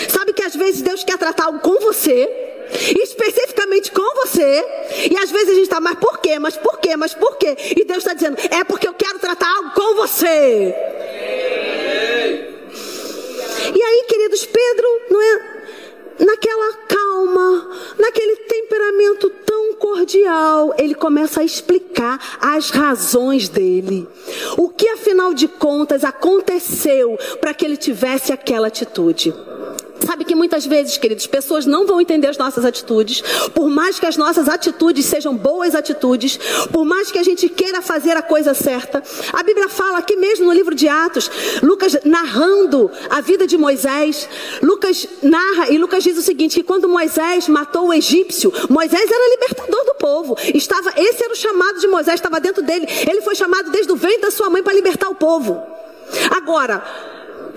[0.09, 2.29] Sabe que às vezes Deus quer tratar algo com você
[3.03, 4.65] especificamente com você.
[5.11, 6.39] E às vezes a gente está, mas por quê?
[6.39, 6.97] Mas por quê?
[6.97, 7.57] Mas por quê?
[7.77, 10.75] E Deus está dizendo, é porque eu quero tratar algo com você.
[13.75, 15.53] E aí, queridos, Pedro não é
[16.25, 24.09] naquela calma, naquele temperamento tão cordial, ele começa a explicar as razões dele.
[24.57, 29.35] O que afinal de contas aconteceu para que ele tivesse aquela atitude?
[30.13, 33.23] Sabe que muitas vezes, queridos, pessoas não vão entender as nossas atitudes,
[33.55, 36.39] por mais que as nossas atitudes sejam boas atitudes,
[36.71, 39.03] por mais que a gente queira fazer a coisa certa.
[39.33, 41.31] A Bíblia fala aqui mesmo no livro de Atos,
[41.63, 44.29] Lucas narrando a vida de Moisés,
[44.63, 49.31] Lucas narra e Lucas diz o seguinte: que quando Moisés matou o egípcio, Moisés era
[49.31, 50.37] libertador do povo.
[50.55, 52.87] Estava, esse era o chamado de Moisés, estava dentro dele.
[53.09, 55.63] Ele foi chamado desde o ventre da sua mãe para libertar o povo.
[56.37, 56.85] Agora,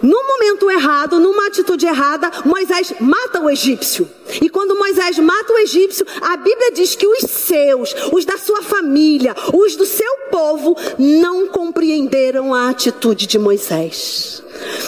[0.06, 4.08] no momento errado, numa atitude errada, Moisés mata o egípcio.
[4.40, 8.62] E quando Moisés mata o egípcio, a Bíblia diz que os seus, os da sua
[8.62, 14.44] família, os do seu povo, não compreenderam a atitude de Moisés.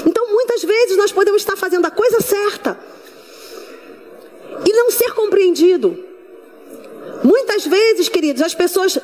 [0.06, 2.80] Então, muitas vezes nós podemos estar fazendo a coisa certa
[4.66, 5.98] e não ser compreendido.
[7.24, 9.00] Muitas vezes, queridos, as pessoas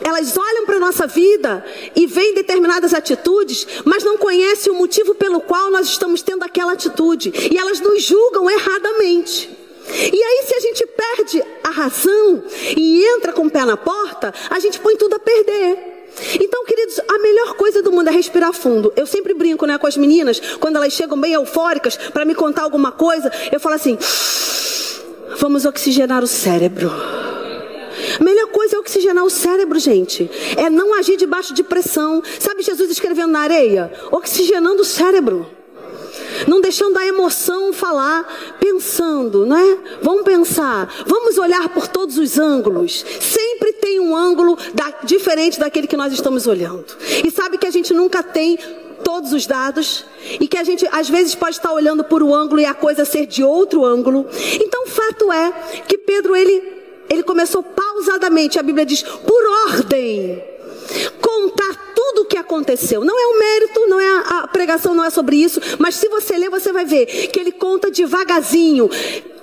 [0.00, 5.14] elas olham para a nossa vida e veem determinadas atitudes, mas não conhecem o motivo
[5.14, 7.32] pelo qual nós estamos tendo aquela atitude.
[7.50, 9.50] E elas nos julgam erradamente.
[9.90, 12.44] E aí, se a gente perde a razão
[12.76, 15.98] e entra com o pé na porta, a gente põe tudo a perder.
[16.40, 18.92] Então, queridos, a melhor coisa do mundo é respirar fundo.
[18.96, 22.62] Eu sempre brinco né, com as meninas, quando elas chegam bem eufóricas para me contar
[22.62, 23.96] alguma coisa, eu falo assim:
[25.38, 26.90] vamos oxigenar o cérebro.
[28.20, 30.30] Melhor coisa é oxigenar o cérebro, gente.
[30.56, 32.22] É não agir debaixo de pressão.
[32.38, 33.92] Sabe Jesus escrevendo na areia?
[34.10, 35.58] Oxigenando o cérebro.
[36.46, 39.78] Não deixando a emoção falar, pensando, né?
[40.02, 43.04] Vamos pensar, vamos olhar por todos os ângulos.
[43.20, 46.86] Sempre tem um ângulo da, diferente daquele que nós estamos olhando.
[47.24, 48.58] E sabe que a gente nunca tem
[49.02, 50.04] todos os dados
[50.40, 53.04] e que a gente às vezes pode estar olhando por um ângulo e a coisa
[53.04, 54.26] ser de outro ângulo.
[54.54, 55.52] Então, fato é
[55.86, 56.77] que Pedro ele
[57.08, 60.42] ele começou pausadamente, a Bíblia diz, por ordem,
[61.20, 63.04] contar tudo o que aconteceu.
[63.04, 66.08] Não é o mérito, não é a, a, pregação, não é sobre isso, mas se
[66.08, 68.88] você ler, você vai ver que ele conta devagarzinho.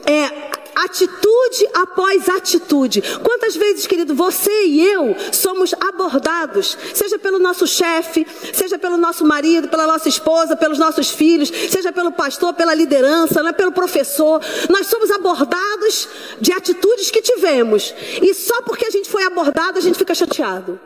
[0.06, 3.01] É, atitude após atitude.
[3.23, 9.25] Quantas vezes, querido, você e eu somos abordados, seja pelo nosso chefe, seja pelo nosso
[9.25, 13.71] marido, pela nossa esposa, pelos nossos filhos, seja pelo pastor, pela liderança, não é pelo
[13.71, 14.41] professor.
[14.69, 16.07] Nós somos abordados
[16.39, 17.93] de atitudes que tivemos.
[18.21, 20.80] E só porque a gente foi abordado, a gente fica chateado.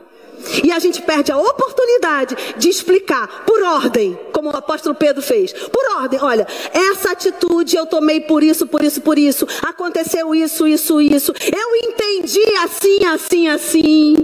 [0.64, 5.52] E a gente perde a oportunidade de explicar por ordem, como o apóstolo Pedro fez.
[5.54, 9.48] Por ordem, olha, essa atitude eu tomei por isso, por isso, por isso.
[9.62, 11.34] Aconteceu isso, isso, isso.
[11.52, 14.16] Eu entendi assim, assim, assim.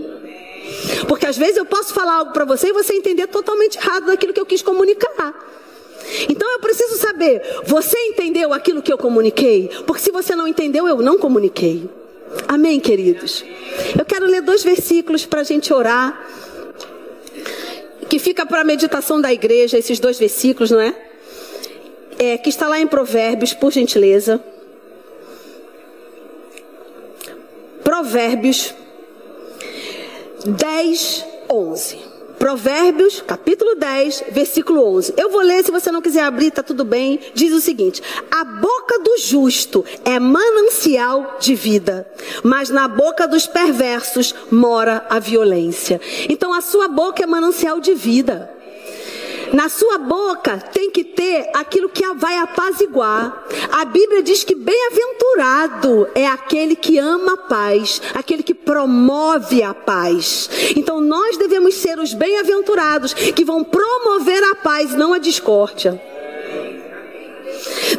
[1.07, 4.33] Porque às vezes eu posso falar algo para você e você entender totalmente errado daquilo
[4.33, 5.33] que eu quis comunicar.
[6.29, 9.69] Então eu preciso saber, você entendeu aquilo que eu comuniquei?
[9.85, 11.89] Porque se você não entendeu, eu não comuniquei.
[12.47, 13.43] Amém, queridos?
[13.97, 16.19] Eu quero ler dois versículos para a gente orar.
[18.09, 20.95] Que fica para a meditação da igreja, esses dois versículos, não é?
[22.19, 22.37] é?
[22.37, 24.43] Que está lá em Provérbios, por gentileza.
[27.83, 28.73] Provérbios
[30.45, 32.14] 10, 11.
[32.37, 35.13] Provérbios, capítulo 10, versículo 11.
[35.17, 37.19] Eu vou ler, se você não quiser abrir, tá tudo bem.
[37.33, 42.07] Diz o seguinte: A boca do justo é manancial de vida,
[42.43, 45.99] mas na boca dos perversos mora a violência.
[46.29, 48.54] Então a sua boca é manancial de vida.
[49.53, 53.45] Na sua boca tem que ter aquilo que vai apaziguar.
[53.71, 59.73] A Bíblia diz que bem-aventurado é aquele que ama a paz, aquele que promove a
[59.73, 60.49] paz.
[60.75, 66.01] Então nós devemos ser os bem-aventurados que vão promover a paz, não a discórdia.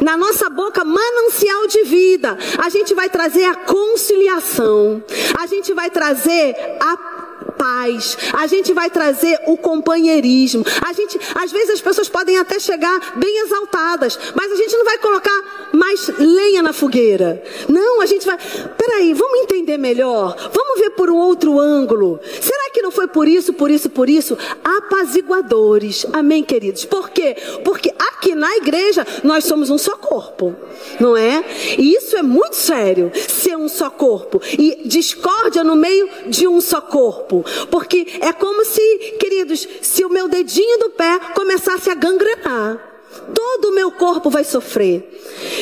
[0.01, 2.37] Na nossa boca, manancial de vida.
[2.57, 5.03] A gente vai trazer a conciliação.
[5.37, 7.16] A gente vai trazer a
[7.57, 10.63] paz, a gente vai trazer o companheirismo.
[10.85, 14.85] A gente, às vezes as pessoas podem até chegar bem exaltadas, mas a gente não
[14.85, 17.41] vai colocar mais lenha na fogueira.
[17.67, 18.37] Não, a gente vai.
[18.77, 20.35] Peraí, vamos entender melhor.
[20.53, 22.19] Vamos ver por um outro ângulo.
[22.41, 24.37] Será que não foi por isso, por isso, por isso?
[24.63, 26.05] Apaziguadores.
[26.13, 26.85] Amém, queridos?
[26.85, 27.35] Por quê?
[27.63, 30.55] Porque aqui na igreja nós somos um só corpo,
[30.99, 31.43] não é?
[31.77, 34.41] E isso é muito sério, ser um só corpo.
[34.57, 37.43] E discórdia no meio de um só corpo.
[37.69, 38.81] Porque é como se,
[39.19, 42.96] queridos, se o meu dedinho do pé começasse a gangrenar.
[43.33, 45.03] Todo o meu corpo vai sofrer.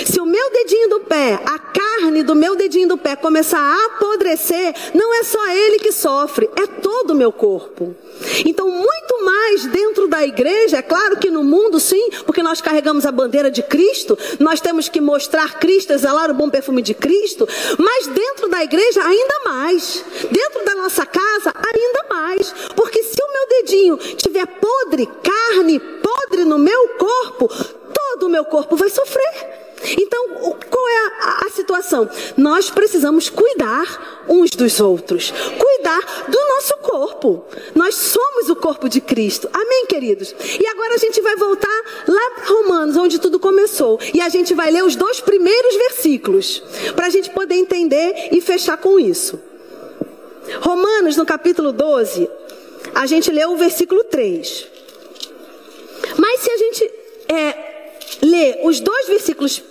[0.06, 3.86] Se o meu dedinho do pé, a carne do meu dedinho do pé começar a
[3.88, 7.96] apodrecer, não é só ele que sofre, é todo o meu corpo.
[8.46, 13.06] Então, muito mais dentro da igreja, é claro que no mundo sim, porque nós carregamos
[13.06, 17.48] a bandeira de Cristo, nós temos que mostrar Cristo, exalar o bom perfume de Cristo,
[17.78, 23.32] mas dentro da igreja ainda mais, dentro da nossa casa ainda mais, porque se o
[23.32, 29.66] meu dedinho tiver podre, carne podre no meu corpo, todo o meu corpo vai sofrer.
[30.00, 30.28] Então,
[30.70, 32.10] qual é a, a, situação?
[32.38, 37.46] Nós precisamos cuidar uns dos outros, cuidar do nosso corpo.
[37.76, 39.50] Nós somos o corpo de Cristo.
[39.54, 40.34] Amém, queridos?
[40.60, 44.00] E agora a gente vai voltar lá para Romanos, onde tudo começou.
[44.14, 46.64] E a gente vai ler os dois primeiros versículos,
[46.96, 49.40] para a gente poder entender e fechar com isso.
[50.62, 52.30] Romanos, no capítulo 12,
[52.94, 54.68] a gente leu o versículo 3.
[56.18, 57.56] Mas se a gente é,
[58.22, 59.64] ler os dois versículos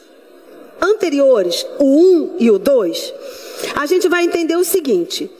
[0.80, 3.14] anteriores, o 1 e o 2,
[3.76, 5.30] a gente vai entender o seguinte.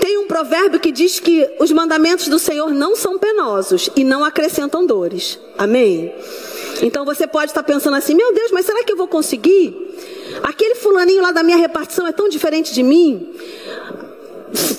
[0.00, 4.24] Tem um provérbio que diz que os mandamentos do Senhor não são penosos e não
[4.24, 5.38] acrescentam dores.
[5.56, 6.12] Amém?
[6.82, 9.74] Então você pode estar pensando assim: meu Deus, mas será que eu vou conseguir?
[10.42, 13.34] Aquele fulaninho lá da minha repartição é tão diferente de mim.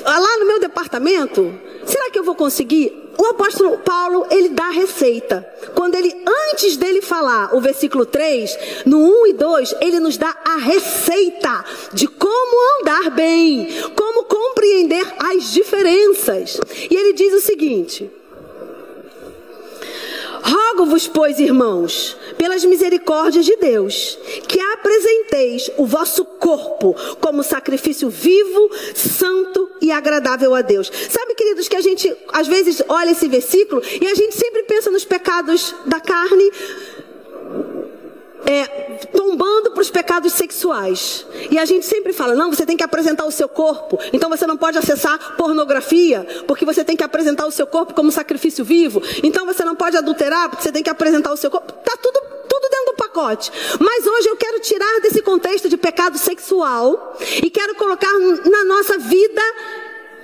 [0.03, 1.53] Lá no meu departamento,
[1.85, 3.05] será que eu vou conseguir?
[3.17, 5.47] o apóstolo Paulo, ele dá a receita.
[5.73, 6.13] Quando ele,
[6.51, 11.65] antes dele falar o versículo 3, no 1 e 2, ele nos dá a receita
[11.93, 16.59] de como andar bem, como compreender as diferenças.
[16.89, 18.09] E ele diz o seguinte:
[20.45, 24.15] Rogo-vos, pois, irmãos, pelas misericórdias de Deus,
[24.47, 30.91] que apresenteis o vosso corpo como sacrifício vivo, santo e agradável a Deus.
[31.09, 34.91] Sabe, queridos, que a gente às vezes olha esse versículo e a gente sempre pensa
[34.91, 36.51] nos pecados da carne,
[38.45, 38.65] é,
[39.07, 41.25] tombando para os pecados sexuais.
[41.49, 43.99] E a gente sempre fala: não, você tem que apresentar o seu corpo.
[44.13, 48.11] Então você não pode acessar pornografia, porque você tem que apresentar o seu corpo como
[48.11, 49.01] sacrifício vivo.
[49.23, 51.71] Então você não pode adulterar, porque você tem que apresentar o seu corpo.
[51.71, 53.51] Tá tudo, tudo dentro do pacote.
[53.79, 58.11] Mas hoje eu quero tirar desse contexto de pecado sexual e quero colocar
[58.45, 59.41] na nossa vida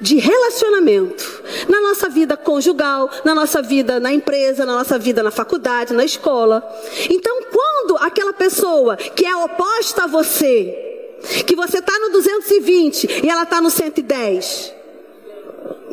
[0.01, 5.29] de relacionamento, na nossa vida conjugal, na nossa vida na empresa, na nossa vida na
[5.29, 6.67] faculdade, na escola.
[7.09, 13.29] Então, quando aquela pessoa que é oposta a você, que você está no 220 e
[13.29, 14.73] ela está no 110,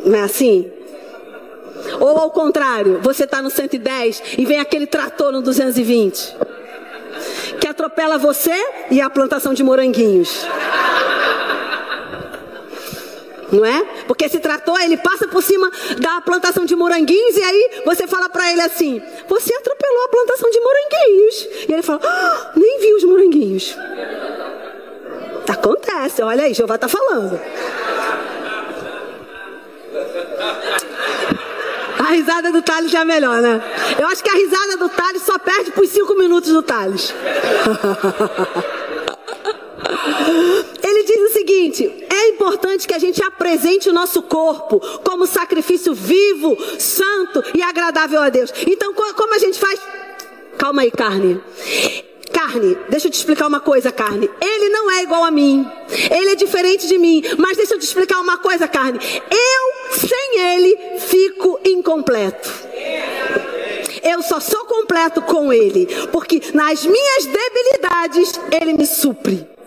[0.06, 0.72] não é assim?
[2.00, 6.36] Ou ao contrário, você está no 110 e vem aquele trator no 220
[7.60, 8.54] que atropela você
[8.90, 10.46] e a plantação de moranguinhos
[13.52, 13.84] não é?
[14.06, 18.28] Porque esse trator, ele passa por cima da plantação de moranguinhos e aí você fala
[18.28, 21.48] para ele assim: Você atropelou a plantação de moranguinhos.
[21.68, 23.76] E ele fala: ah, Nem vi os moranguinhos.
[25.48, 27.40] Acontece, olha aí, Jeová está falando.
[31.98, 33.62] A risada do Thales já é melhor, né?
[33.98, 37.12] Eu acho que a risada do Thales só perde por cinco minutos do Thales.
[40.82, 45.94] Ele diz o seguinte: é importante que a gente apresente o nosso corpo como sacrifício
[45.94, 48.52] vivo, santo e agradável a Deus.
[48.66, 49.80] Então, como a gente faz?
[50.58, 51.40] Calma aí, carne.
[52.32, 54.28] Carne, deixa eu te explicar uma coisa, carne.
[54.40, 55.66] Ele não é igual a mim.
[56.10, 57.22] Ele é diferente de mim.
[57.38, 58.98] Mas deixa eu te explicar uma coisa, carne.
[59.30, 62.50] Eu, sem ele, fico incompleto.
[64.02, 65.86] Eu só sou completo com ele.
[66.12, 69.57] Porque nas minhas debilidades, ele me supre.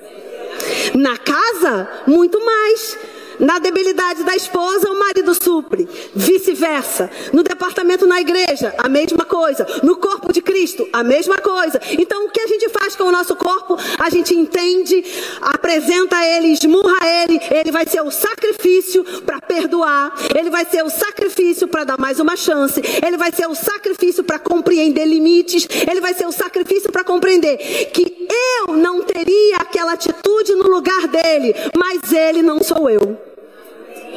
[0.95, 2.97] Na casa, muito mais.
[3.41, 5.89] Na debilidade da esposa, o marido supre.
[6.13, 7.09] Vice-versa.
[7.33, 9.65] No departamento na igreja, a mesma coisa.
[9.81, 11.81] No corpo de Cristo, a mesma coisa.
[11.97, 13.75] Então, o que a gente faz com o nosso corpo?
[13.97, 15.03] A gente entende,
[15.41, 17.41] apresenta ele, esmurra ele.
[17.49, 20.13] Ele vai ser o sacrifício para perdoar.
[20.37, 22.79] Ele vai ser o sacrifício para dar mais uma chance.
[23.03, 25.67] Ele vai ser o sacrifício para compreender limites.
[25.89, 27.57] Ele vai ser o sacrifício para compreender
[27.91, 28.27] que
[28.67, 33.30] eu não teria aquela atitude no lugar dele, mas ele não sou eu.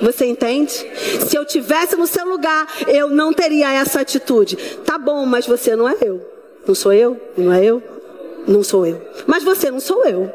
[0.02, 0.72] Você entende?
[1.26, 4.56] Se eu tivesse no seu lugar, eu não teria essa atitude.
[4.84, 6.20] Tá bom, mas você não é eu.
[6.66, 7.20] Não sou eu?
[7.36, 7.82] Não é eu?
[8.46, 9.00] Não sou eu.
[9.26, 10.32] Mas você não sou eu.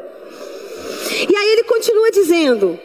[1.28, 2.78] E aí ele continua dizendo: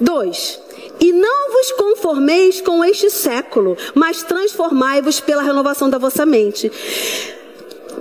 [0.00, 0.60] dois.
[0.98, 6.70] E não vos conformeis com este século, mas transformai-vos pela renovação da vossa mente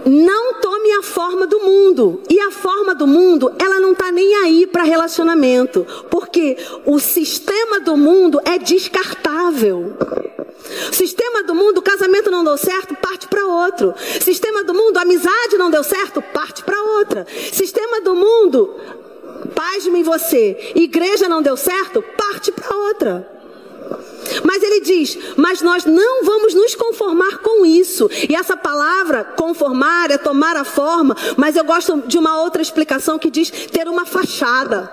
[0.06, 2.22] não tome a forma do mundo.
[2.30, 7.80] E a forma do mundo, ela não está nem aí para relacionamento, porque o sistema
[7.80, 9.97] do mundo é descartável.
[10.91, 13.93] Sistema do mundo, casamento não deu certo, parte para outro.
[14.22, 17.26] Sistema do mundo, amizade não deu certo, parte para outra.
[17.52, 18.76] Sistema do mundo,
[19.56, 23.39] pasme você, igreja não deu certo, parte para outra.
[24.50, 28.10] Mas ele diz: Mas nós não vamos nos conformar com isso.
[28.28, 31.16] E essa palavra, conformar, é tomar a forma.
[31.38, 34.91] Mas eu gosto de uma outra explicação que diz ter uma fachada.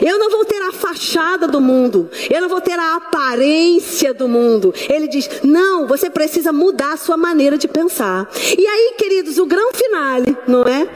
[0.00, 4.28] Eu não vou ter a fachada do mundo, eu não vou ter a aparência do
[4.28, 4.72] mundo.
[4.88, 8.30] Ele diz: não, você precisa mudar a sua maneira de pensar.
[8.56, 10.88] E aí, queridos, o grão finale, não é?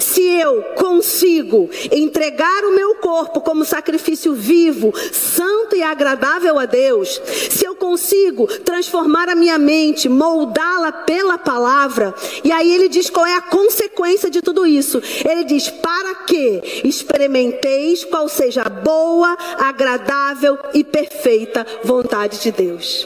[0.00, 7.20] Se eu consigo entregar o meu corpo como sacrifício vivo, santo e agradável a Deus,
[7.50, 12.14] se eu consigo transformar a minha mente, moldá-la pela palavra,
[12.44, 15.02] e aí ele diz qual é a consequência de tudo isso.
[15.28, 23.04] Ele diz: para que experimenteis qual seja a boa, agradável e perfeita vontade de Deus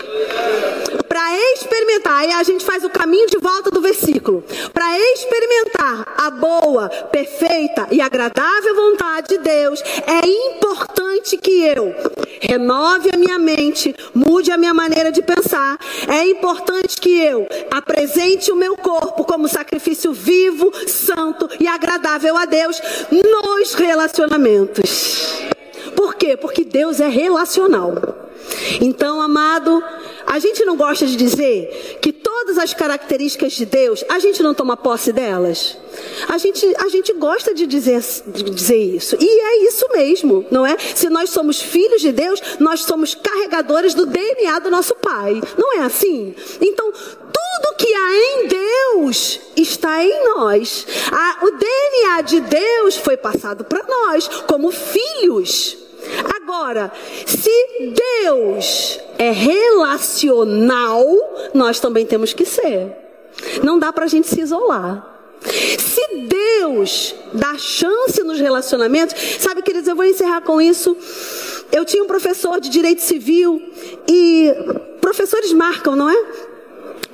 [1.17, 4.45] para experimentar, aí a gente faz o caminho de volta do versículo.
[4.75, 6.56] Para experimentar a boa,
[7.11, 11.95] perfeita e agradável vontade de Deus, é importante que eu
[12.41, 15.79] renove a minha mente, mude a minha maneira de pensar.
[16.09, 22.45] É importante que eu apresente o meu corpo como sacrifício vivo, santo e agradável a
[22.45, 22.81] Deus
[23.11, 25.47] nos relacionamentos.
[25.97, 26.37] Por quê?
[26.37, 27.95] Porque Deus é relacional.
[28.81, 29.83] Então, amado,
[30.27, 34.55] a gente não gosta de dizer que todas as características de Deus, a gente não
[34.55, 35.79] toma posse delas?
[36.29, 39.17] A gente, a gente gosta de dizer, de dizer isso.
[39.19, 40.77] E é isso mesmo, não é?
[40.79, 45.41] Se nós somos filhos de Deus, nós somos carregadores do DNA do nosso Pai.
[45.57, 46.35] Não é assim?
[46.61, 50.87] Então, tudo que há em Deus está em nós.
[51.43, 55.86] o DNA de Deus foi passado para nós como filhos.
[56.43, 56.93] Agora,
[57.27, 57.51] se
[58.23, 61.05] Deus é relacional,
[61.55, 62.97] nós também temos que ser.
[63.63, 65.15] Não dá para a gente se isolar.
[65.43, 70.97] Se Deus dá chance nos relacionamentos, sabe, queridos, eu vou encerrar com isso.
[71.71, 73.63] Eu tinha um professor de direito civil
[74.09, 74.53] e
[75.01, 76.25] professores marcam, não é?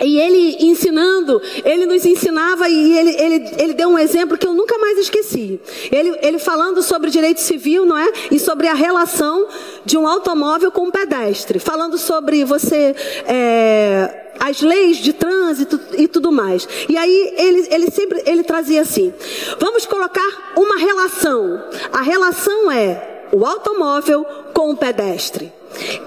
[0.05, 4.53] E ele ensinando, ele nos ensinava e ele, ele, ele deu um exemplo que eu
[4.53, 5.61] nunca mais esqueci.
[5.91, 8.11] Ele, ele falando sobre direito civil, não é?
[8.31, 9.47] E sobre a relação
[9.85, 11.59] de um automóvel com um pedestre.
[11.59, 16.67] Falando sobre você, é, as leis de trânsito e tudo mais.
[16.89, 19.13] E aí ele, ele sempre ele trazia assim:
[19.61, 21.63] vamos colocar uma relação.
[21.93, 25.53] A relação é o automóvel com o pedestre.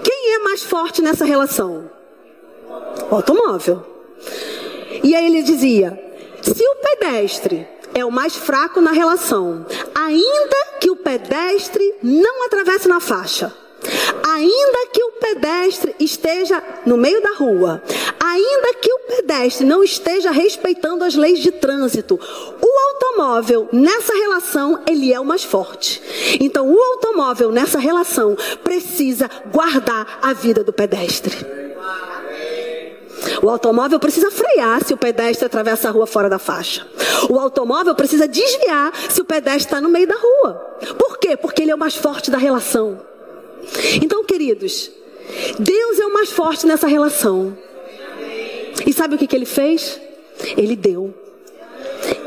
[0.02, 1.95] Quem é mais forte nessa relação?
[3.10, 3.84] O automóvel.
[5.02, 5.98] E aí ele dizia:
[6.42, 9.64] se o pedestre é o mais fraco na relação,
[9.94, 13.52] ainda que o pedestre não atravesse na faixa,
[14.24, 17.82] ainda que o pedestre esteja no meio da rua,
[18.20, 22.18] ainda que o pedestre não esteja respeitando as leis de trânsito,
[22.60, 26.02] o automóvel nessa relação ele é o mais forte.
[26.40, 31.34] Então o automóvel nessa relação precisa guardar a vida do pedestre.
[33.42, 36.86] O automóvel precisa frear se o pedestre atravessa a rua fora da faixa.
[37.28, 40.54] O automóvel precisa desviar se o pedestre está no meio da rua.
[40.98, 41.36] Por quê?
[41.36, 43.00] Porque ele é o mais forte da relação.
[44.02, 44.90] Então, queridos,
[45.58, 47.56] Deus é o mais forte nessa relação.
[48.86, 50.00] E sabe o que, que ele fez?
[50.56, 51.14] Ele deu.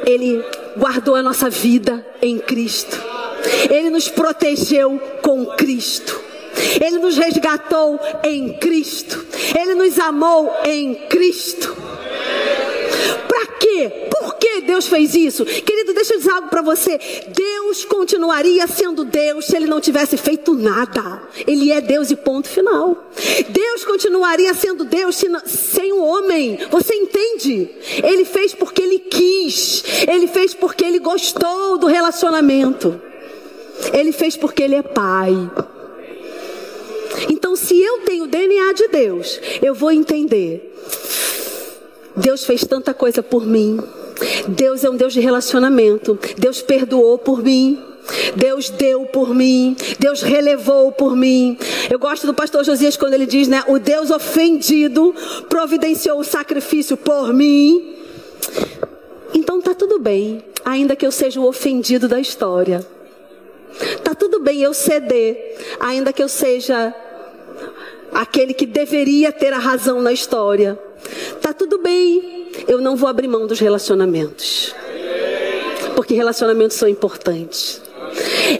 [0.05, 0.43] Ele
[0.77, 3.01] guardou a nossa vida em Cristo.
[3.69, 6.28] Ele nos protegeu com Cristo.
[6.83, 9.25] Ele nos resgatou em Cristo.
[9.57, 11.75] Ele nos amou em Cristo.
[13.27, 14.07] Para quê?
[14.09, 15.45] Por que Deus fez isso?
[15.45, 16.99] Querido, deixa eu dizer algo para você.
[17.27, 21.21] Deus continuaria sendo Deus se ele não tivesse feito nada.
[21.47, 23.09] Ele é Deus e ponto final.
[23.49, 26.59] Deus continuaria sendo Deus sem o homem.
[26.69, 27.69] Você entende?
[28.03, 29.83] Ele fez porque ele quis.
[30.07, 32.99] Ele fez porque ele gostou do relacionamento.
[33.93, 35.49] Ele fez porque ele é pai.
[37.29, 40.75] Então, se eu tenho o DNA de Deus, eu vou entender.
[42.15, 43.79] Deus fez tanta coisa por mim.
[44.47, 46.17] Deus é um Deus de relacionamento.
[46.37, 47.83] Deus perdoou por mim.
[48.35, 51.57] Deus deu por mim, Deus relevou por mim.
[51.91, 53.63] Eu gosto do pastor Josias quando ele diz, né?
[53.67, 55.13] O Deus ofendido
[55.47, 57.95] providenciou o sacrifício por mim.
[59.33, 62.85] Então tá tudo bem, ainda que eu seja o ofendido da história.
[64.03, 66.93] Tá tudo bem eu ceder, ainda que eu seja
[68.11, 70.77] aquele que deveria ter a razão na história.
[71.41, 74.75] Tá tudo bem, eu não vou abrir mão dos relacionamentos.
[75.95, 77.81] Porque relacionamentos são importantes.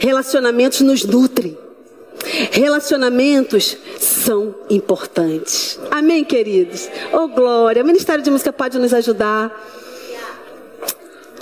[0.00, 1.56] Relacionamentos nos nutrem.
[2.50, 5.78] Relacionamentos são importantes.
[5.90, 6.88] Amém, queridos?
[7.12, 7.82] Oh, glória.
[7.82, 9.50] O Ministério de Música pode nos ajudar.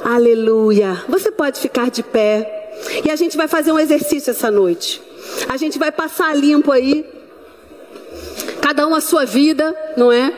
[0.05, 1.03] Aleluia.
[1.09, 2.58] Você pode ficar de pé.
[3.05, 5.03] E a gente vai fazer um exercício essa noite.
[5.49, 7.05] A gente vai passar limpo aí.
[8.61, 10.33] Cada um a sua vida, não é?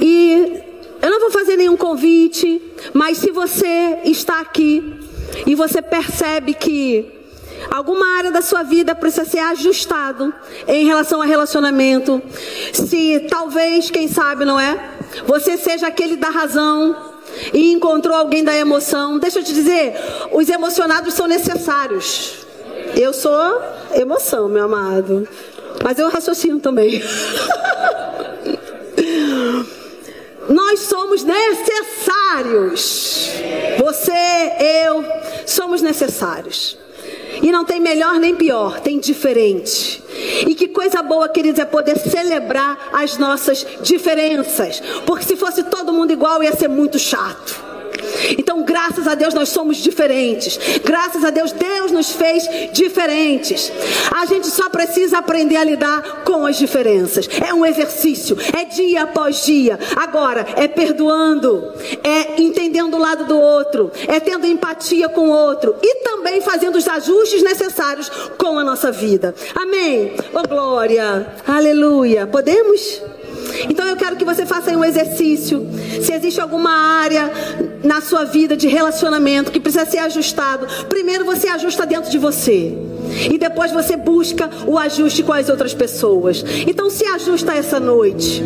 [0.00, 0.62] E
[1.02, 5.00] eu não vou fazer nenhum convite, mas se você está aqui
[5.46, 7.10] e você percebe que
[7.70, 10.32] alguma área da sua vida precisa ser ajustado
[10.66, 12.22] em relação a relacionamento,
[12.72, 14.92] se talvez, quem sabe, não é?
[15.26, 17.13] Você seja aquele da razão,
[17.52, 19.18] e encontrou alguém da emoção.
[19.18, 19.94] Deixa eu te dizer,
[20.32, 22.46] os emocionados são necessários.
[22.96, 23.60] Eu sou
[23.94, 25.28] emoção, meu amado.
[25.82, 27.02] Mas eu raciocino também.
[30.48, 33.30] Nós somos necessários.
[33.78, 34.12] Você,
[34.86, 35.04] eu,
[35.46, 36.78] somos necessários.
[37.42, 40.02] E não tem melhor nem pior, tem diferente.
[40.46, 44.80] E que coisa boa, queridos, é poder celebrar as nossas diferenças.
[45.04, 47.73] Porque se fosse todo mundo igual, ia ser muito chato.
[48.38, 50.58] Então, graças a Deus, nós somos diferentes.
[50.84, 53.72] Graças a Deus, Deus nos fez diferentes.
[54.14, 57.28] A gente só precisa aprender a lidar com as diferenças.
[57.44, 59.78] É um exercício, é dia após dia.
[59.96, 65.74] Agora, é perdoando, é entendendo o lado do outro, é tendo empatia com o outro
[65.82, 69.34] e também fazendo os ajustes necessários com a nossa vida.
[69.54, 70.14] Amém.
[70.32, 71.26] Oh, glória.
[71.46, 72.26] Aleluia.
[72.26, 73.02] Podemos?
[73.68, 75.66] Então eu quero que você faça aí um exercício.
[76.02, 77.30] Se existe alguma área
[77.82, 82.72] na sua vida de relacionamento que precisa ser ajustado, primeiro você ajusta dentro de você.
[83.30, 86.44] E depois você busca o ajuste com as outras pessoas.
[86.66, 88.42] Então se ajusta essa noite.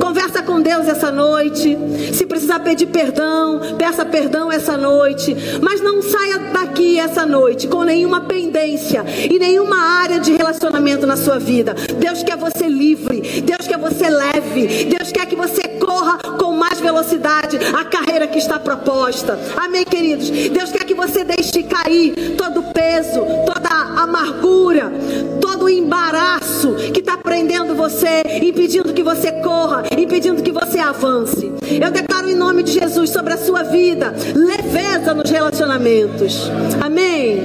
[0.00, 1.76] Conversa com Deus essa noite.
[2.12, 5.36] Se precisar pedir perdão, peça perdão essa noite.
[5.60, 11.16] Mas não saia daqui essa noite com nenhuma pendência e nenhuma área de relacionamento na
[11.16, 11.74] sua vida.
[11.98, 13.42] Deus quer você livre.
[13.42, 14.84] Deus quer você leve.
[14.84, 19.38] Deus quer que você corra com mais velocidade a carreira que está proposta.
[19.56, 20.30] Amém, queridos?
[20.30, 24.92] Deus quer que você deixe cair todo o peso, toda a amargura,
[25.40, 31.52] todo o embaraço que está prendendo você, impedindo que você corra, impedindo que você avance.
[31.70, 36.50] Eu declaro em nome de Jesus sobre a sua vida leveza nos relacionamentos.
[36.80, 37.40] Amém?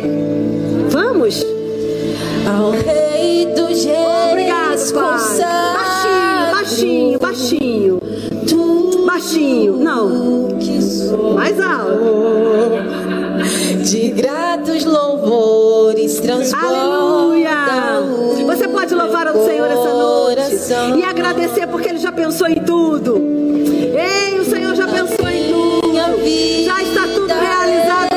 [0.89, 1.45] Vamos?
[2.47, 3.85] Ao Rei Reis.
[4.31, 5.19] Obrigado, Pai.
[6.53, 7.99] Baixinho, baixinho, baixinho.
[9.05, 10.49] Baixinho, não.
[11.33, 13.06] Mais alto.
[13.89, 16.21] De gratos louvores.
[16.53, 18.03] Aleluia.
[18.45, 23.15] Você pode louvar ao Senhor essa noite e agradecer porque Ele já pensou em tudo.
[23.15, 25.93] Ei, o Senhor já pensou em tudo.
[26.65, 28.16] Já está tudo realizado